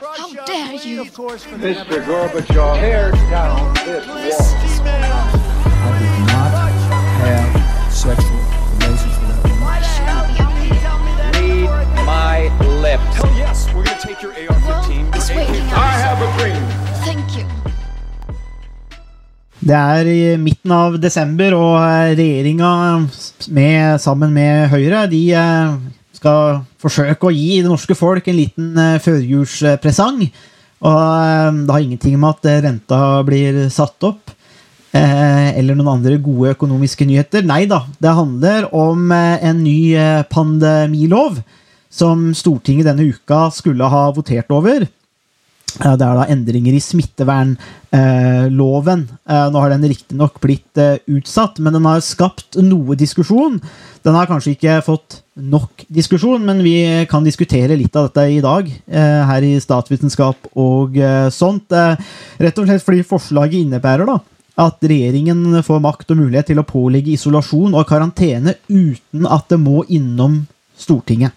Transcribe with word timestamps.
How 0.00 0.32
dare 0.46 0.72
you? 0.80 1.04
Mr. 1.04 2.00
Gorbachev, 2.08 2.80
tear 2.80 3.10
down 3.28 3.74
this 3.84 4.06
wall. 4.08 4.88
I 4.88 5.92
did 6.00 6.16
not 6.24 6.52
have 7.20 7.92
sexual 7.92 8.40
relations 8.80 9.16
with 9.20 9.28
that? 9.28 9.44
Read 11.36 11.68
my 12.06 12.48
lips. 12.80 13.16
Hell 13.16 13.34
yes, 13.36 13.68
we're 13.74 13.84
gonna 13.84 14.00
take 14.00 14.22
your 14.22 14.32
AR-15. 14.32 15.14
It's 15.16 15.28
waking 15.28 15.68
up. 15.68 15.76
I 15.76 15.92
have 16.00 16.18
a 16.24 16.28
dream. 16.38 16.64
Thank 17.04 17.36
you. 17.36 17.44
Det 19.60 19.76
er 19.76 20.06
i 20.08 20.36
midten 20.40 20.72
av 20.72 20.96
desember, 20.98 21.52
og 21.52 21.76
regjeringa 22.16 23.98
sammen 24.00 24.32
med 24.32 24.70
Høyre 24.72 25.04
de 25.12 25.20
eh, 25.36 25.74
skal 26.20 26.60
forsøke 26.80 27.26
å 27.28 27.32
gi 27.32 27.60
det 27.62 27.68
norske 27.70 27.94
folk 27.96 28.28
en 28.28 28.36
liten 28.36 28.78
eh, 28.78 29.00
førjulspresang. 29.02 30.30
Og 30.80 30.90
eh, 30.90 31.52
det 31.64 31.72
har 31.72 31.80
ingenting 31.84 32.18
med 32.20 32.30
at 32.34 32.44
eh, 32.50 32.62
renta 32.66 32.98
blir 33.26 33.68
satt 33.72 34.04
opp, 34.08 34.22
eller 34.90 35.74
noen 35.78 35.92
andre 35.92 36.16
gode 36.18 36.50
økonomiske 36.56 37.06
nyheter. 37.06 37.44
Nei 37.46 37.62
da, 37.70 37.86
det 38.02 38.10
handler 38.10 38.74
om 38.74 39.12
en 39.14 39.62
ny 39.62 39.94
pandemilov 40.32 41.38
som 41.86 42.34
Stortinget 42.34 42.88
denne 42.88 43.06
uka 43.14 43.54
skulle 43.54 43.86
ha 43.86 44.10
votert 44.16 44.50
over. 44.50 44.82
Det 44.82 45.86
er 45.86 45.94
da 46.02 46.26
endringer 46.26 46.74
i 46.74 46.82
smittevernloven. 46.82 49.06
Nå 49.30 49.62
har 49.62 49.70
den 49.70 49.86
riktignok 49.94 50.42
blitt 50.42 50.74
utsatt, 51.06 51.62
men 51.62 51.70
den 51.78 51.86
har 51.86 52.02
skapt 52.02 52.58
noe 52.58 52.98
diskusjon. 52.98 53.62
Den 54.02 54.18
har 54.18 54.26
kanskje 54.26 54.58
ikke 54.58 54.82
fått 54.90 55.22
nok 55.42 55.84
diskusjon, 55.88 56.42
men 56.44 56.62
vi 56.64 56.74
kan 57.10 57.24
diskutere 57.24 57.76
litt 57.78 57.94
av 57.96 58.08
dette 58.08 58.26
i 58.32 58.40
dag 58.44 58.68
eh, 58.68 59.22
her 59.28 59.46
i 59.46 59.54
Statsvitenskap 59.62 60.50
og 60.60 60.98
eh, 61.00 61.28
sånt. 61.34 61.72
Eh, 61.72 61.98
Rett 62.40 62.60
og 62.60 62.68
slett 62.68 62.84
fordi 62.86 63.06
forslaget 63.06 63.64
innebærer 63.64 64.08
da 64.08 64.18
at 64.60 64.82
regjeringen 64.84 65.62
får 65.64 65.80
makt 65.80 66.12
og 66.12 66.18
mulighet 66.20 66.50
til 66.50 66.60
å 66.60 66.66
pålegge 66.68 67.14
isolasjon 67.14 67.76
og 67.78 67.86
karantene 67.88 68.58
uten 68.68 69.24
at 69.24 69.46
det 69.48 69.60
må 69.62 69.84
innom 69.88 70.42
Stortinget. 70.80 71.32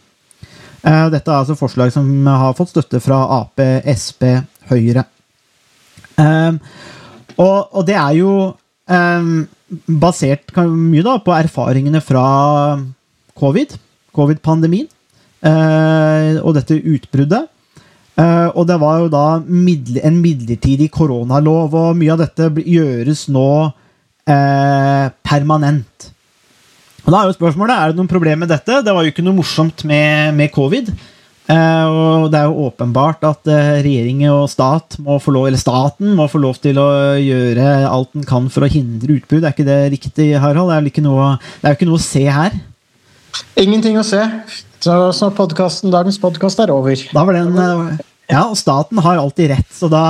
Dette 0.83 1.31
er 1.31 1.37
altså 1.37 1.55
forslag 1.55 1.93
som 1.95 2.07
har 2.27 2.55
fått 2.57 2.73
støtte 2.73 2.99
fra 3.03 3.21
Ap, 3.37 3.61
Sp, 3.95 4.25
Høyre. 4.67 5.05
Og, 7.39 7.79
det 7.87 7.95
er 7.95 8.17
jo 8.19 8.33
basert 10.03 10.51
mye 10.67 11.05
da 11.05 11.15
på 11.23 11.35
erfaringene 11.37 12.03
fra 12.03 12.25
covid, 13.39 13.77
covid-pandemien, 14.15 14.87
eh, 15.43 16.39
og 16.41 16.55
dette 16.57 16.79
utbruddet. 16.79 17.49
Eh, 18.13 18.49
og 18.53 18.67
det 18.69 18.77
var 18.81 19.01
jo 19.01 19.11
da 19.13 19.25
en 19.41 20.19
midlertidig 20.21 20.91
koronalov, 20.93 21.73
og 21.73 21.97
mye 21.97 22.13
av 22.13 22.21
dette 22.21 22.51
gjøres 22.61 23.27
nå 23.33 23.49
eh, 24.29 25.07
permanent. 25.25 26.11
Og 27.03 27.09
da 27.11 27.19
er 27.19 27.27
jo 27.27 27.35
spørsmålet, 27.35 27.73
er 27.75 27.91
det 27.91 27.99
noen 27.99 28.11
problemer 28.11 28.45
med 28.45 28.53
dette? 28.53 28.79
Det 28.85 28.93
var 28.95 29.03
jo 29.03 29.11
ikke 29.11 29.25
noe 29.25 29.41
morsomt 29.41 29.83
med, 29.89 30.31
med 30.37 30.53
covid. 30.55 30.93
Eh, 31.51 31.85
og 31.91 32.29
det 32.31 32.39
er 32.39 32.47
jo 32.47 32.69
åpenbart 32.69 33.25
at 33.27 33.49
eh, 33.51 33.81
regjering 33.83 34.21
og 34.31 34.45
stat 34.51 34.95
må 35.03 35.17
få 35.19 35.33
lov, 35.35 35.49
eller 35.49 35.59
staten 35.59 36.13
må 36.15 36.29
få 36.31 36.39
lov 36.39 36.61
til 36.63 36.79
å 36.79 36.87
gjøre 37.19 37.65
alt 37.89 38.13
den 38.15 38.23
kan 38.27 38.47
for 38.53 38.63
å 38.63 38.71
hindre 38.71 39.17
utbrudd. 39.17 39.43
Er 39.43 39.51
ikke 39.51 39.67
det 39.67 39.79
riktig, 39.97 40.29
Harald? 40.39 40.71
Det 40.71 40.77
er, 40.77 40.85
jo 40.85 40.93
ikke 40.93 41.03
jo 41.03 41.73
ikke 41.75 41.89
noe 41.89 41.99
å 41.99 42.05
se 42.05 42.23
her. 42.29 42.55
Ingenting 43.59 43.97
å 43.99 44.05
se. 44.05 44.21
Så, 44.83 45.29
podcasten, 45.37 45.93
dagens 45.93 46.19
podkast 46.19 46.59
er 46.59 46.73
over. 46.73 46.99
Da 47.15 47.23
var 47.23 47.37
den 47.37 47.55
eh, 47.55 48.01
Ja, 48.33 48.45
og 48.49 48.57
staten 48.59 48.99
har 49.03 49.19
alltid 49.21 49.53
rett, 49.53 49.69
så 49.71 49.89
da 49.91 50.03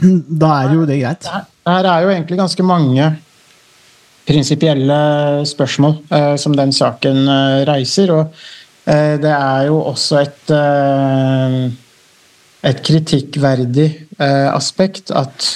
Da 0.44 0.50
er 0.62 0.74
jo 0.74 0.84
det 0.88 1.00
greit. 1.00 1.26
Her 1.64 1.88
er 1.88 2.04
jo 2.04 2.12
egentlig 2.12 2.38
ganske 2.38 2.66
mange 2.66 3.08
prinsipielle 4.28 4.98
spørsmål 5.48 5.96
eh, 6.14 6.34
som 6.40 6.54
den 6.56 6.72
saken 6.74 7.24
eh, 7.28 7.62
reiser. 7.68 8.12
Og 8.14 8.44
eh, 8.90 9.16
det 9.22 9.32
er 9.32 9.66
jo 9.70 9.80
også 9.92 10.20
et 10.22 10.54
eh, 10.54 11.58
et 12.64 12.80
kritikkverdig 12.80 13.88
eh, 14.16 14.48
aspekt 14.48 15.10
at 15.12 15.50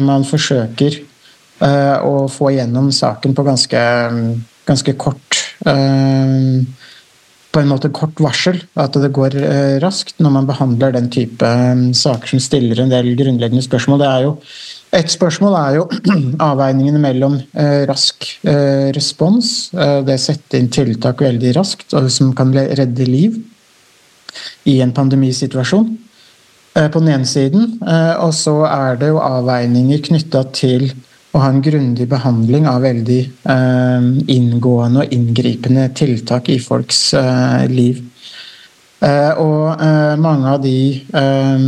man 0.00 0.22
forsøker 0.24 0.94
eh, 0.96 1.96
å 2.00 2.24
få 2.32 2.54
gjennom 2.54 2.88
saken 2.96 3.34
på 3.36 3.44
ganske, 3.44 3.82
ganske 4.64 4.94
kort 4.96 5.35
på 7.56 7.62
en 7.62 7.70
måte 7.72 7.92
kort 7.96 8.20
varsel. 8.20 8.60
At 8.76 8.96
det 9.00 9.12
går 9.16 9.36
eh, 9.40 9.76
raskt 9.82 10.20
når 10.20 10.34
man 10.34 10.48
behandler 10.48 10.92
den 10.96 11.08
type 11.12 11.46
eh, 11.46 11.84
saker 11.96 12.34
som 12.34 12.42
stiller 12.42 12.82
en 12.82 12.92
del 12.92 13.14
grunnleggende 13.18 13.64
spørsmål. 13.64 14.02
Det 14.02 14.10
er 14.10 14.26
jo 14.26 14.34
et 14.96 15.10
spørsmål 15.12 15.56
er 15.58 15.76
jo 15.78 15.86
avveiningene 16.50 17.00
mellom 17.02 17.38
eh, 17.58 17.82
rask 17.88 18.28
eh, 18.46 18.92
respons, 18.96 19.72
eh, 19.74 19.98
det 20.06 20.18
å 20.18 20.24
sette 20.28 20.60
inn 20.60 20.70
tiltak 20.72 21.24
veldig 21.24 21.54
raskt 21.56 21.96
som 22.12 22.32
kan 22.36 22.52
redde 22.54 23.08
liv 23.08 23.40
i 24.68 24.78
en 24.84 24.94
pandemisituasjon, 24.94 25.90
eh, 26.76 26.88
på 26.92 27.02
den 27.02 27.12
ene 27.16 27.28
siden. 27.28 27.76
Eh, 27.82 28.14
og 28.24 28.32
så 28.36 28.60
er 28.68 29.00
det 29.00 29.10
jo 29.14 29.22
avveininger 29.24 30.04
knytta 30.10 30.46
til 30.56 30.90
å 31.36 31.42
ha 31.42 31.52
en 31.52 31.62
grundig 31.64 32.08
behandling 32.08 32.66
av 32.70 32.84
veldig 32.86 33.20
eh, 33.52 34.10
inngående 34.32 35.04
og 35.04 35.12
inngripende 35.12 35.90
tiltak 35.96 36.48
i 36.52 36.58
folks 36.62 37.00
eh, 37.18 37.66
liv. 37.68 38.00
Eh, 39.04 39.32
og 39.42 39.82
eh, 39.82 40.14
mange 40.20 40.52
av 40.54 40.62
de 40.64 40.78
eh, 40.96 41.66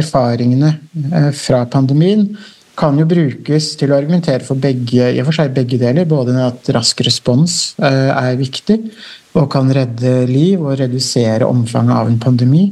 erfaringene 0.00 0.70
eh, 1.12 1.30
fra 1.36 1.64
pandemien 1.70 2.30
kan 2.74 2.96
jo 2.98 3.04
brukes 3.06 3.74
til 3.78 3.92
å 3.92 3.98
argumentere 4.00 4.42
for 4.42 4.58
begge, 4.58 5.12
i 5.12 5.20
og 5.22 5.28
for 5.28 5.36
seg 5.36 5.52
begge 5.54 5.78
deler. 5.78 6.08
Både 6.10 6.34
at 6.42 6.72
rask 6.74 7.04
respons 7.06 7.76
er 7.78 8.32
viktig 8.34 8.80
og 9.38 9.46
kan 9.52 9.70
redde 9.70 10.24
liv 10.26 10.58
og 10.58 10.80
redusere 10.80 11.46
omfanget 11.46 11.94
av 11.94 12.10
en 12.10 12.18
pandemi 12.18 12.64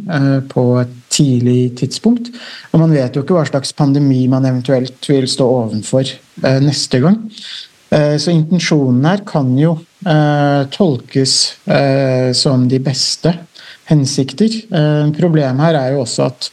på 0.50 0.64
et 0.80 0.96
tidlig 1.12 1.76
tidspunkt. 1.78 2.32
Og 2.72 2.82
man 2.82 2.90
vet 2.90 3.14
jo 3.14 3.22
ikke 3.22 3.36
hva 3.36 3.46
slags 3.46 3.70
pandemi 3.78 4.24
man 4.32 4.48
eventuelt 4.50 5.06
vil 5.06 5.28
stå 5.30 5.46
ovenfor 5.46 6.10
neste 6.40 7.00
gang. 7.02 7.18
Eh, 7.92 8.16
Så 8.18 8.30
intensjonen 8.32 9.04
her 9.04 9.20
kan 9.26 9.52
jo 9.58 9.74
eh, 10.06 10.64
tolkes 10.72 11.56
eh, 11.66 12.32
som 12.32 12.68
de 12.68 12.78
beste 12.80 13.34
hensikter. 13.90 14.48
Eh, 14.72 15.10
Problemet 15.18 15.60
her 15.66 15.74
er 15.80 15.92
jo 15.92 16.02
også 16.06 16.24
at 16.30 16.50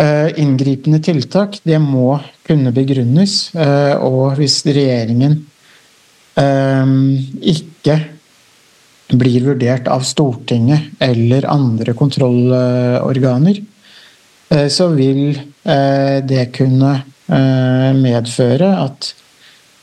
eh, 0.00 0.32
inngripende 0.40 1.02
tiltak 1.04 1.58
det 1.64 1.78
må 1.80 2.18
kunne 2.46 2.72
begrunnes. 2.72 3.54
eh, 3.54 3.94
Og 4.00 4.36
hvis 4.40 4.62
regjeringen 4.64 5.42
eh, 6.40 6.86
ikke 7.52 7.98
blir 9.12 9.44
vurdert 9.46 9.86
av 9.92 10.02
Stortinget 10.02 10.96
eller 11.04 11.44
andre 11.46 11.92
kontrollorganer, 11.94 13.60
eh, 14.50 14.66
så 14.72 14.88
vil 14.96 15.36
eh, 15.36 16.22
det 16.26 16.48
kunne 16.56 16.94
eh, 16.96 17.12
medføre 17.28 18.68
at 18.84 19.14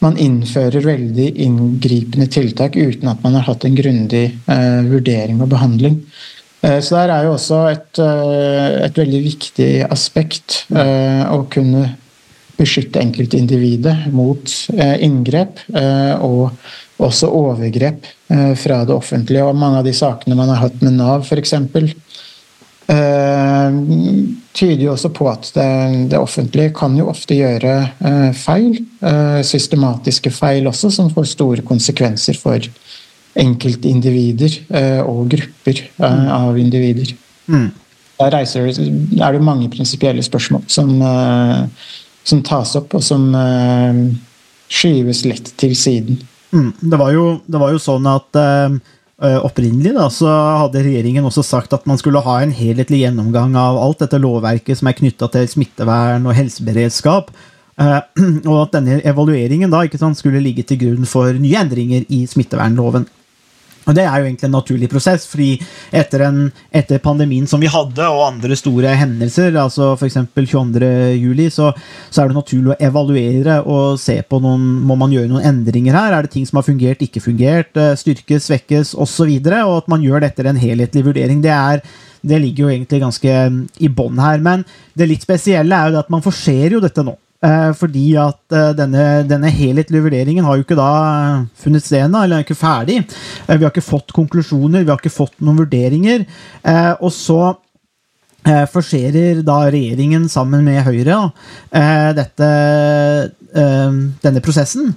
man 0.04 0.20
innfører 0.20 0.84
veldig 0.84 1.30
inngripende 1.46 2.28
tiltak 2.32 2.76
uten 2.76 3.10
at 3.12 3.24
man 3.24 3.38
har 3.38 3.48
hatt 3.48 3.66
en 3.68 3.76
grundig 3.78 4.26
eh, 4.52 4.80
vurdering 4.90 5.42
og 5.44 5.52
behandling. 5.54 6.00
Eh, 6.64 6.80
Så 6.84 6.98
der 6.98 7.14
er 7.14 7.28
jo 7.28 7.36
også 7.38 7.60
et, 7.72 8.00
eh, 8.04 8.86
et 8.88 9.00
veldig 9.00 9.22
viktig 9.24 9.72
aspekt 9.90 10.66
eh, 10.76 11.24
å 11.32 11.44
kunne 11.52 11.94
beskytte 12.60 13.02
enkeltindividet 13.02 14.12
mot 14.14 14.52
eh, 14.76 14.98
inngrep 15.08 15.64
eh, 15.74 16.16
og 16.22 16.52
også 17.04 17.32
overgrep 17.34 18.06
eh, 18.30 18.54
fra 18.60 18.84
det 18.86 18.94
offentlige. 18.96 19.46
Og 19.48 19.58
mange 19.58 19.82
av 19.82 19.88
de 19.88 19.96
sakene 19.98 20.38
man 20.38 20.52
har 20.54 20.68
hatt 20.68 20.84
med 20.84 21.00
Nav, 21.00 21.26
f.eks., 21.26 21.56
eh, 21.58 21.96
tyder 24.54 24.84
jo 24.84 24.92
også 24.94 25.10
på 25.16 25.28
at 25.32 25.48
det, 25.56 25.68
det 26.12 26.20
offentlige 26.20 26.74
kan 26.76 26.96
jo 26.98 27.08
ofte 27.12 27.38
gjøre 27.38 27.76
eh, 28.04 28.32
feil. 28.36 28.76
eh, 29.02 29.40
Systematiske 29.46 30.32
feil 30.34 30.68
også, 30.68 30.92
som 30.92 31.12
får 31.14 31.30
store 31.32 31.66
konsekvenser 31.66 32.38
for 32.40 32.60
enkeltindivider 33.40 34.60
eh, 34.70 35.00
og 35.02 35.32
grupper 35.34 35.80
eh, 35.82 36.28
av 36.36 36.60
individer. 36.60 37.16
Mm. 37.48 37.72
Der 38.20 38.36
reiser, 38.36 38.68
er 38.70 39.34
det 39.34 39.42
mange 39.44 39.70
prinsipielle 39.74 40.24
spørsmål 40.24 40.68
som, 40.68 40.94
eh, 41.02 41.88
som 42.24 42.44
tas 42.46 42.76
opp, 42.80 42.94
og 42.94 43.04
som 43.04 43.32
eh, 43.36 44.04
skyves 44.70 45.26
lett 45.26 45.54
til 45.58 45.76
siden. 45.78 46.22
Mm, 46.54 46.74
det, 46.80 47.00
var 47.00 47.14
jo, 47.16 47.26
det 47.50 47.60
var 47.62 47.74
jo 47.74 47.82
sånn 47.82 48.06
at 48.12 48.38
eh, 48.38 48.76
eh, 48.76 48.78
opprinnelig 49.22 49.94
da, 49.96 50.08
så 50.10 50.28
hadde 50.64 50.82
regjeringen 50.84 51.26
også 51.28 51.44
sagt 51.46 51.74
at 51.76 51.86
man 51.90 52.00
skulle 52.02 52.24
ha 52.26 52.40
en 52.42 52.54
helhetlig 52.56 53.04
gjennomgang 53.04 53.54
av 53.60 53.78
alt 53.78 54.02
dette 54.02 54.20
lovverket 54.20 54.80
som 54.80 54.90
er 54.90 54.98
knytta 54.98 55.30
til 55.32 55.50
smittevern 55.52 56.26
og 56.26 56.38
helseberedskap. 56.38 57.30
eh, 57.78 58.00
og 58.52 58.58
at 58.66 58.74
denne 58.80 59.02
evalueringen 59.06 59.72
da 59.72 59.86
sant, 59.98 60.18
skulle 60.18 60.42
ligge 60.42 60.64
til 60.64 60.82
grunn 60.82 61.06
for 61.06 61.32
nye 61.34 61.62
endringer 61.62 62.06
i 62.10 62.26
smittevernloven. 62.28 63.06
Og 63.88 63.96
Det 63.96 64.04
er 64.06 64.20
jo 64.20 64.28
egentlig 64.28 64.50
en 64.50 64.56
naturlig 64.58 64.90
prosess, 64.92 65.26
fordi 65.30 65.56
etter, 65.96 66.26
en, 66.28 66.52
etter 66.72 67.02
pandemien 67.04 67.48
som 67.50 67.64
vi 67.64 67.72
hadde, 67.72 68.06
og 68.10 68.26
andre 68.28 68.58
store 68.60 68.94
hendelser, 69.00 69.56
altså 69.60 69.94
f.eks. 69.98 70.20
22.07, 70.34 71.50
så, 71.54 71.72
så 72.12 72.24
er 72.24 72.30
det 72.30 72.38
naturlig 72.38 72.74
å 72.74 72.80
evaluere 72.84 73.60
og 73.64 74.00
se 74.02 74.20
på 74.28 74.40
noen 74.44 74.64
Må 74.84 74.96
man 75.00 75.12
gjøre 75.14 75.30
noen 75.32 75.46
endringer 75.48 75.96
her? 75.96 76.14
Er 76.14 76.26
det 76.26 76.34
ting 76.36 76.46
som 76.48 76.60
har 76.60 76.68
fungert, 76.68 77.02
ikke 77.04 77.24
fungert? 77.24 77.72
eh, 77.80 77.94
Styrkes, 78.00 78.50
svekkes, 78.50 78.94
osv.? 78.94 79.32
Og, 79.34 79.48
så 79.48 79.62
og 79.64 79.78
at 79.78 79.92
man 79.92 80.04
gjør 80.04 80.24
dette 80.24 80.34
etter 80.34 80.50
en 80.50 80.60
helhetlig 80.60 81.06
vurdering. 81.06 81.42
Det, 81.44 81.54
er, 81.54 81.84
det 82.26 82.42
ligger 82.42 82.66
jo 82.66 82.74
egentlig 82.74 83.02
ganske 83.04 83.36
mm, 83.54 83.62
i 83.86 83.92
bånn 83.94 84.22
her. 84.22 84.42
Men 84.44 84.66
det 84.98 85.10
litt 85.10 85.26
spesielle 85.26 85.78
er 85.78 85.94
jo 85.94 86.02
at 86.02 86.12
man 86.14 86.26
forserer 86.26 86.78
jo 86.78 86.84
dette 86.84 87.06
nå. 87.06 87.16
Eh, 87.44 87.72
fordi 87.76 88.14
at 88.16 88.56
eh, 88.56 88.72
denne, 88.78 89.04
denne 89.28 89.50
helhetlige 89.52 90.06
vurderingen 90.06 90.46
har 90.48 90.56
jo 90.56 90.64
ikke 90.64 90.80
da 90.80 90.92
eh, 91.02 91.42
funnet 91.60 91.84
sted 91.84 92.06
ennå, 92.06 92.22
eller 92.24 92.40
er 92.40 92.46
ikke 92.46 92.56
ferdig. 92.56 93.02
Vi 93.50 93.60
har 93.60 93.72
ikke 93.72 93.84
fått 93.84 94.16
konklusjoner, 94.16 94.86
vi 94.86 94.94
har 94.94 95.02
ikke 95.02 95.12
fått 95.12 95.36
noen 95.44 95.60
vurderinger. 95.66 96.24
Og 97.02 97.12
så 97.12 97.56
forserer 98.72 99.40
da 99.46 99.58
regjeringen 99.72 100.26
sammen 100.32 100.66
med 100.66 100.82
Høyre 100.84 101.18
dette, 102.18 102.48
denne 103.54 104.42
prosessen. 104.44 104.90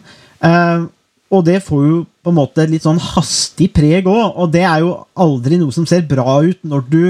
Og 0.43 1.45
det 1.47 1.61
får 1.63 1.85
jo 1.87 2.01
på 2.27 2.33
en 2.33 2.39
måte 2.41 2.67
litt 2.67 2.87
sånn 2.87 2.99
hastig 3.13 3.69
preg 3.77 4.09
òg, 4.11 4.35
og 4.35 4.51
det 4.55 4.65
er 4.67 4.83
jo 4.83 4.97
aldri 5.15 5.61
noe 5.63 5.75
som 5.75 5.87
ser 5.87 6.07
bra 6.11 6.41
ut 6.43 6.59
når 6.67 6.87
du 6.91 7.05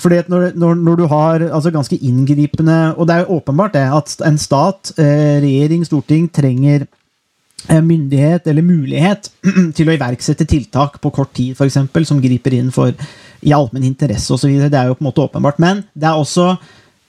fordi 0.00 0.20
at 0.22 0.28
når, 0.32 0.52
når, 0.58 0.74
når 0.74 0.98
du 1.00 1.06
har 1.10 1.46
altså 1.48 1.70
ganske 1.74 1.96
inngripende 1.96 2.94
Og 2.98 3.06
det 3.08 3.14
er 3.14 3.24
jo 3.24 3.38
åpenbart 3.38 3.74
det 3.76 3.84
at 3.94 4.14
en 4.26 4.38
stat, 4.38 4.92
eh, 4.98 5.40
regjering, 5.44 5.84
storting, 5.86 6.28
trenger 6.32 6.86
eh, 7.68 7.80
myndighet 7.80 8.46
eller 8.50 8.62
mulighet 8.62 9.30
til 9.76 9.88
å 9.88 9.96
iverksette 9.96 10.46
tiltak 10.50 11.00
på 11.00 11.12
kort 11.14 11.34
tid, 11.36 11.54
f.eks., 11.54 11.78
som 12.08 12.22
griper 12.22 12.56
inn 12.58 12.72
for 12.74 12.94
i 13.44 13.52
allmenn 13.52 13.86
interesse 13.86 14.32
osv. 14.34 14.56
Det 14.68 14.78
er 14.78 14.88
jo 14.88 14.96
på 14.96 15.04
en 15.04 15.10
måte 15.10 15.24
åpenbart. 15.24 15.60
Men 15.62 15.84
det 15.92 16.08
er 16.08 16.18
også 16.18 16.54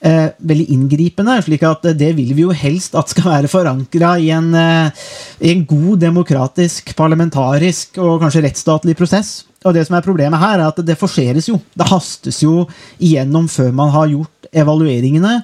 eh, 0.06 0.30
veldig 0.38 0.68
inngripende, 0.76 1.38
slik 1.46 1.66
at 1.68 1.88
det 1.98 2.12
vil 2.18 2.34
vi 2.36 2.46
jo 2.46 2.56
helst 2.56 2.96
at 2.98 3.12
skal 3.12 3.32
være 3.32 3.52
forankra 3.52 4.16
i, 4.22 4.32
eh, 4.36 5.10
i 5.42 5.54
en 5.54 5.66
god 5.70 6.06
demokratisk, 6.06 6.96
parlamentarisk 6.98 8.00
og 8.04 8.22
kanskje 8.24 8.46
rettsstatlig 8.48 8.98
prosess. 9.00 9.44
Og 9.66 9.74
det 9.74 9.86
som 9.88 9.98
er 9.98 10.06
Problemet 10.06 10.42
her 10.42 10.60
er 10.60 10.68
at 10.70 10.80
det 10.86 10.98
forseres 11.00 11.50
jo. 11.50 11.58
Det 11.74 11.88
hastes 11.90 12.44
jo 12.44 12.68
igjennom 13.00 13.50
før 13.52 13.74
man 13.76 13.92
har 13.96 14.12
gjort 14.12 14.50
evalueringene, 14.56 15.40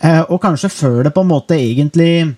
eh, 0.00 0.22
og 0.26 0.40
kanskje 0.42 0.72
før 0.72 1.02
det 1.06 1.14
på 1.14 1.22
en 1.22 1.30
måte 1.30 1.54
egentlig 1.54 2.34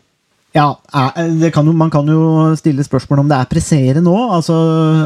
ja, 0.56 0.72
er, 0.90 1.50
kan 1.52 1.66
jo, 1.66 1.74
Man 1.76 1.90
kan 1.92 2.08
jo 2.08 2.54
stille 2.56 2.84
spørsmål 2.84 3.22
om 3.22 3.30
det 3.30 3.36
er 3.36 3.50
presserende 3.50 4.02
nå. 4.02 4.16
Altså, 4.34 4.56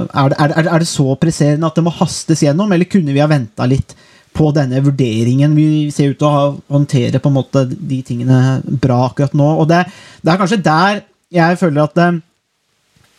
er, 0.08 0.32
det, 0.32 0.38
er, 0.38 0.70
er 0.70 0.82
det 0.82 0.88
så 0.88 1.16
presserende 1.20 1.68
at 1.68 1.76
det 1.76 1.84
må 1.84 1.92
hastes 1.98 2.44
gjennom, 2.46 2.72
eller 2.72 2.88
kunne 2.88 3.12
vi 3.12 3.20
ha 3.20 3.28
venta 3.30 3.66
litt 3.68 3.94
på 4.32 4.48
denne 4.56 4.80
vurderingen? 4.80 5.56
Vi 5.58 5.90
ser 5.92 6.14
ut 6.14 6.20
til 6.22 6.30
å 6.30 6.56
håndtere 6.72 7.20
på 7.20 7.30
en 7.30 7.36
måte 7.36 7.66
de 7.68 8.00
tingene 8.06 8.60
bra 8.64 9.02
akkurat 9.10 9.34
nå. 9.36 9.48
og 9.60 9.68
Det, 9.68 9.84
det 10.22 10.32
er 10.32 10.40
kanskje 10.40 10.62
der 10.64 11.02
jeg 11.32 11.58
føler 11.60 11.84
at 11.84 11.96
det, 11.96 12.10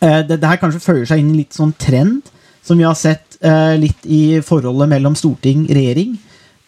eh, 0.00 0.20
det, 0.26 0.40
det 0.40 0.48
her 0.48 0.62
kanskje 0.62 0.82
føyer 0.82 1.06
seg 1.10 1.22
inn 1.22 1.34
i 1.34 1.42
litt 1.42 1.56
sånn 1.56 1.74
trend 1.78 2.33
som 2.64 2.80
vi 2.80 2.86
har 2.86 2.96
sett 2.96 3.38
eh, 3.44 3.76
litt 3.80 4.06
i 4.08 4.40
forholdet 4.44 4.88
mellom 4.94 5.16
storting 5.18 5.66
og 5.66 5.76
regjering. 5.76 6.16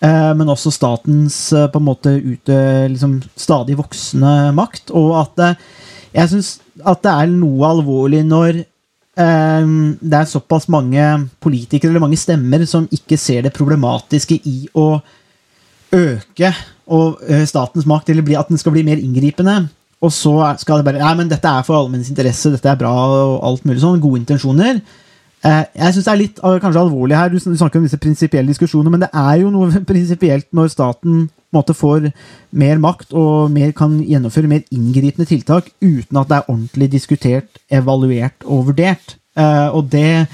Eh, 0.05 0.33
men 0.37 0.53
også 0.53 0.73
statens 0.75 1.39
eh, 1.57 1.69
på 1.73 1.81
en 1.81 1.89
måte 1.89 2.13
ute, 2.21 2.57
liksom, 2.93 3.19
stadig 3.39 3.79
voksende 3.79 4.53
makt. 4.57 4.93
Og 4.97 5.15
at 5.23 5.59
jeg 6.13 6.33
syns 6.33 6.57
at 6.85 7.05
det 7.05 7.13
er 7.13 7.33
noe 7.33 7.75
alvorlig 7.75 8.25
når 8.27 8.65
det 9.17 10.13
er 10.13 10.27
såpass 10.29 10.67
mange 10.69 11.01
politikere 11.41 11.89
eller 11.89 12.03
mange 12.03 12.19
stemmer 12.21 12.67
som 12.69 12.85
ikke 12.93 13.17
ser 13.17 13.47
det 13.47 13.53
problematiske 13.57 14.37
i 14.45 14.67
å 14.77 14.99
øke 15.97 16.51
statens 17.49 17.87
makt, 17.89 18.11
eller 18.13 18.29
at 18.37 18.51
den 18.53 18.61
skal 18.61 18.75
bli 18.75 18.83
mer 18.85 19.01
inngripende. 19.01 19.55
Og 20.05 20.13
så 20.13 20.35
skal 20.61 20.83
det 20.83 20.91
bare 20.91 21.01
Nei, 21.01 21.15
men 21.17 21.33
dette 21.33 21.49
er 21.49 21.65
for 21.65 21.79
allmennens 21.79 22.13
interesse, 22.13 22.53
dette 22.53 22.69
er 22.69 22.77
bra, 22.77 22.93
og 22.93 23.41
alt 23.49 23.65
mulig 23.65 23.81
sånn. 23.81 24.05
Gode 24.05 24.21
intensjoner. 24.21 24.85
Eh, 25.47 25.65
jeg 25.79 25.95
syns 25.95 26.07
det 26.07 26.13
er 26.13 26.21
litt 26.21 26.41
kanskje 26.43 26.83
alvorlig 26.83 27.19
her, 27.19 27.31
du 27.31 27.39
snakker 27.39 27.79
om 27.79 27.87
disse 27.87 28.01
prinsipielle 28.03 28.51
diskusjonene, 28.51 28.93
men 28.95 29.05
det 29.05 29.11
er 29.15 29.43
jo 29.43 29.53
noe 29.55 29.83
prinsipielt 29.91 30.49
når 30.57 30.73
staten 30.73 31.27
måte 31.55 31.77
får 31.77 32.11
mer 32.59 32.81
makt 32.83 33.15
og 33.17 33.53
mer, 33.55 33.71
kan 33.77 34.01
gjennomføre 34.03 34.51
mer 34.51 34.65
inngripende 34.75 35.29
tiltak 35.29 35.71
uten 35.85 36.19
at 36.19 36.31
det 36.31 36.41
er 36.41 36.51
ordentlig 36.51 36.91
diskutert, 36.97 37.63
evaluert 37.71 38.45
og 38.45 38.73
vurdert. 38.73 39.17
Uh, 39.37 39.69
og 39.77 39.91
det 39.93 40.25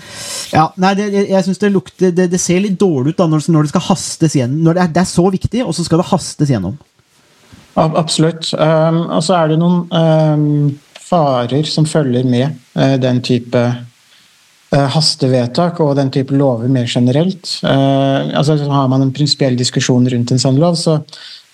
Ja, 0.52 0.68
nei, 0.78 0.92
det, 0.94 1.08
jeg, 1.10 1.26
jeg 1.32 1.44
syns 1.44 1.58
det 1.58 1.72
lukter 1.74 2.12
det, 2.14 2.28
det, 2.30 2.38
ser 2.38 2.60
litt 2.62 2.76
dårlig 2.78 3.10
ut 3.10 3.18
da 3.18 3.26
når, 3.26 3.48
når 3.50 3.66
det 3.66 3.72
skal 3.72 3.86
hastes 3.88 4.36
gjennom. 4.38 4.60
Når 4.62 4.76
det 4.78 4.82
er, 4.82 4.92
det 4.94 5.02
er 5.02 5.08
så 5.10 5.24
viktig, 5.34 5.64
og 5.66 5.74
så 5.74 5.84
skal 5.86 5.98
det 5.98 6.10
hastes 6.12 6.52
gjennom. 6.54 6.76
Absolutt. 7.74 8.52
Um, 8.54 9.00
og 9.08 9.24
så 9.26 9.40
er 9.40 9.50
det 9.50 9.58
noen 9.58 9.80
um, 9.90 10.68
farer 11.02 11.66
som 11.66 11.88
følger 11.88 12.28
med 12.28 12.54
uh, 12.78 12.94
den 13.02 13.18
type 13.26 13.64
hastevedtak 14.72 15.80
og 15.84 15.96
den 15.98 16.10
type 16.14 16.34
lover 16.36 16.70
mer 16.72 16.88
generelt. 16.88 17.58
Uh, 17.64 18.32
altså 18.38 18.56
Har 18.70 18.88
man 18.88 19.02
en 19.02 19.12
prinsipiell 19.12 19.56
diskusjon 19.58 20.08
rundt 20.08 20.32
en 20.32 20.42
sånn 20.42 20.60
lov, 20.60 20.78
så, 20.80 20.98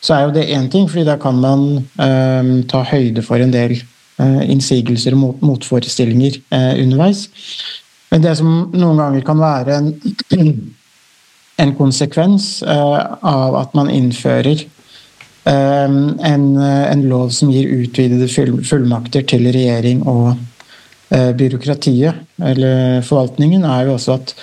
så, 0.00 0.15
er 0.15 0.25
jo 0.25 0.35
det 0.37 0.49
én 0.55 0.70
ting, 0.70 0.88
fordi 0.91 1.06
da 1.09 1.19
kan 1.20 1.41
man 1.43 1.67
um, 1.99 2.53
ta 2.70 2.85
høyde 2.87 3.25
for 3.26 3.43
en 3.43 3.55
del 3.55 3.81
innsigelser 4.19 5.15
og 5.15 5.19
mot, 5.20 5.43
motforestillinger 5.47 6.41
underveis. 6.50 7.29
Men 8.11 8.25
det 8.25 8.32
som 8.41 8.49
noen 8.75 8.99
ganger 8.99 9.23
kan 9.23 9.38
være 9.38 9.76
en, 9.79 9.93
en 11.62 11.75
konsekvens 11.79 12.49
av 12.67 13.61
at 13.61 13.76
man 13.79 13.93
innfører 13.94 14.64
en, 15.49 16.59
en, 16.59 17.03
lov 17.09 17.31
som 17.31 17.50
gir 17.53 17.71
utvidede 17.82 18.29
fullmakter 18.67 19.25
til 19.29 19.49
regjering 19.53 20.03
og 20.09 20.32
eh, 20.32 20.41
byråkratiet, 21.10 22.14
eller 22.44 23.02
forvaltningen, 23.06 23.64
er 23.64 23.87
jo 23.87 23.96
også 23.96 24.16
at 24.19 24.34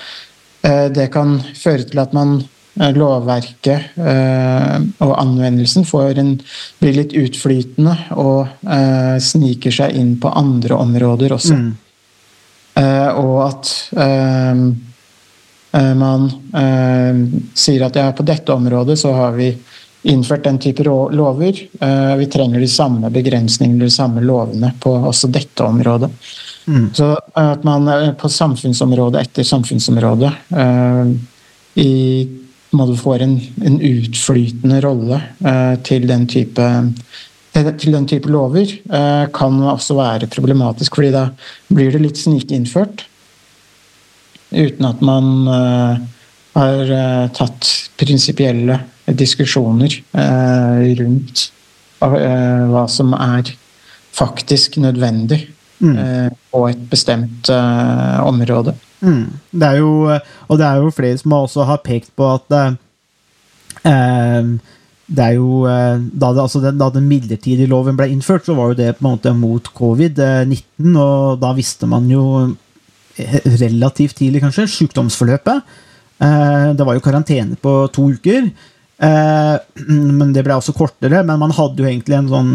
eh, 0.66 0.88
det 0.94 1.12
kan 1.14 1.38
føre 1.54 1.86
til 1.86 2.02
at 2.02 2.14
man 2.18 2.40
lovverket 2.76 3.94
eh, 3.96 4.74
og 5.06 5.14
anvendelsen 5.22 5.86
får 5.88 6.20
en, 6.20 6.34
blir 6.82 6.98
litt 6.98 7.14
utflytende 7.16 7.94
og 8.20 8.50
sniker 9.24 9.72
seg 9.72 9.96
inn 9.96 10.18
på 10.20 10.34
andre 10.36 10.76
områder 10.76 11.38
også. 11.38 11.56
Mm. 11.56 11.72
og 13.16 13.38
at 13.46 13.72
man 15.96 16.28
sier 17.56 17.86
at 17.88 17.96
ja, 17.96 18.10
på 18.12 18.28
dette 18.28 18.52
området 18.52 19.00
så 19.00 19.14
har 19.16 19.40
vi 19.40 19.54
innført 20.06 20.44
den 20.46 20.60
type 20.62 20.84
lover. 20.86 21.60
Vi 22.18 22.26
trenger 22.32 22.60
de 22.62 22.68
samme 22.70 23.10
begrensningene, 23.10 23.88
de 23.88 23.92
samme 23.94 24.22
lovene 24.22 24.72
på 24.80 24.94
også 25.10 25.30
dette 25.34 25.66
området. 25.66 26.12
Mm. 26.66 26.94
Så 26.94 27.12
at 27.38 27.66
man 27.66 27.90
på 28.20 28.30
samfunnsområde 28.30 29.22
etter 29.22 29.46
samfunnsområde 29.46 30.32
i 31.82 31.94
måte 32.76 32.98
får 33.00 33.26
en, 33.26 33.36
en 33.66 33.82
utflytende 33.82 34.82
rolle 34.86 35.22
til 35.88 36.08
den 36.10 36.28
type 36.30 36.70
til 37.56 37.94
den 37.96 38.08
type 38.10 38.28
lover 38.28 38.68
kan 39.34 39.62
også 39.64 39.96
være 39.96 40.28
problematisk, 40.28 40.98
fordi 40.98 41.14
da 41.14 41.30
blir 41.72 41.94
det 41.94 42.02
litt 42.04 42.20
snikinnført. 42.20 43.06
Uten 44.52 44.90
at 44.90 45.00
man 45.06 45.30
har 46.56 46.92
tatt 47.38 47.70
prinsipielle 47.96 48.82
diskusjoner 49.14 50.00
eh, 50.18 50.96
rundt 51.00 51.50
eh, 52.02 52.64
hva 52.72 52.86
som 52.90 53.14
er 53.14 53.52
faktisk 54.16 54.80
nødvendig 54.82 55.44
mm. 55.80 55.96
eh, 55.98 56.30
på 56.52 56.64
et 56.70 56.82
bestemt 56.90 57.50
område. 57.52 58.76
Mm. 59.06 59.28
Det 59.52 59.68
er 59.68 59.78
jo, 59.84 59.92
og 60.48 60.58
det 60.58 60.66
er 60.66 60.82
jo 60.82 60.96
flere 60.96 61.20
som 61.22 61.38
også 61.38 61.68
har 61.70 61.84
pekt 61.86 62.10
på 62.18 62.32
at 62.34 62.58
eh, 63.86 64.54
det 65.06 65.22
er 65.22 65.34
jo 65.38 65.62
da, 65.68 66.32
det, 66.34 66.42
altså 66.42 66.60
den, 66.64 66.80
da, 66.82 66.90
den, 66.90 67.06
midlertidige 67.06 67.70
loven 67.70 67.98
ble 67.98 68.08
innført, 68.10 68.48
så 68.48 68.56
var 68.58 68.72
jo 68.72 68.80
det 68.80 68.96
på 68.98 69.04
en 69.04 69.12
måte 69.12 69.34
mot 69.38 69.68
covid-19, 69.78 70.96
og 70.98 71.44
da 71.44 71.52
visste 71.54 71.86
man 71.86 72.10
jo 72.10 72.56
relativt 73.62 74.18
tidlig, 74.18 74.42
kanskje, 74.42 74.66
sykdomsforløpet. 74.80 75.62
Det 76.18 76.88
var 76.88 76.98
jo 76.98 77.04
karantene 77.06 77.56
på 77.62 77.76
to 77.94 78.10
uker. 78.16 78.50
Eh, 79.04 79.56
men 79.90 80.34
det 80.36 80.46
ble 80.46 80.58
også 80.58 80.76
kortere. 80.78 81.24
Men 81.24 81.42
man 81.42 81.56
hadde 81.56 81.84
jo 81.84 81.90
egentlig 81.90 82.20
en 82.20 82.32
sånn 82.32 82.52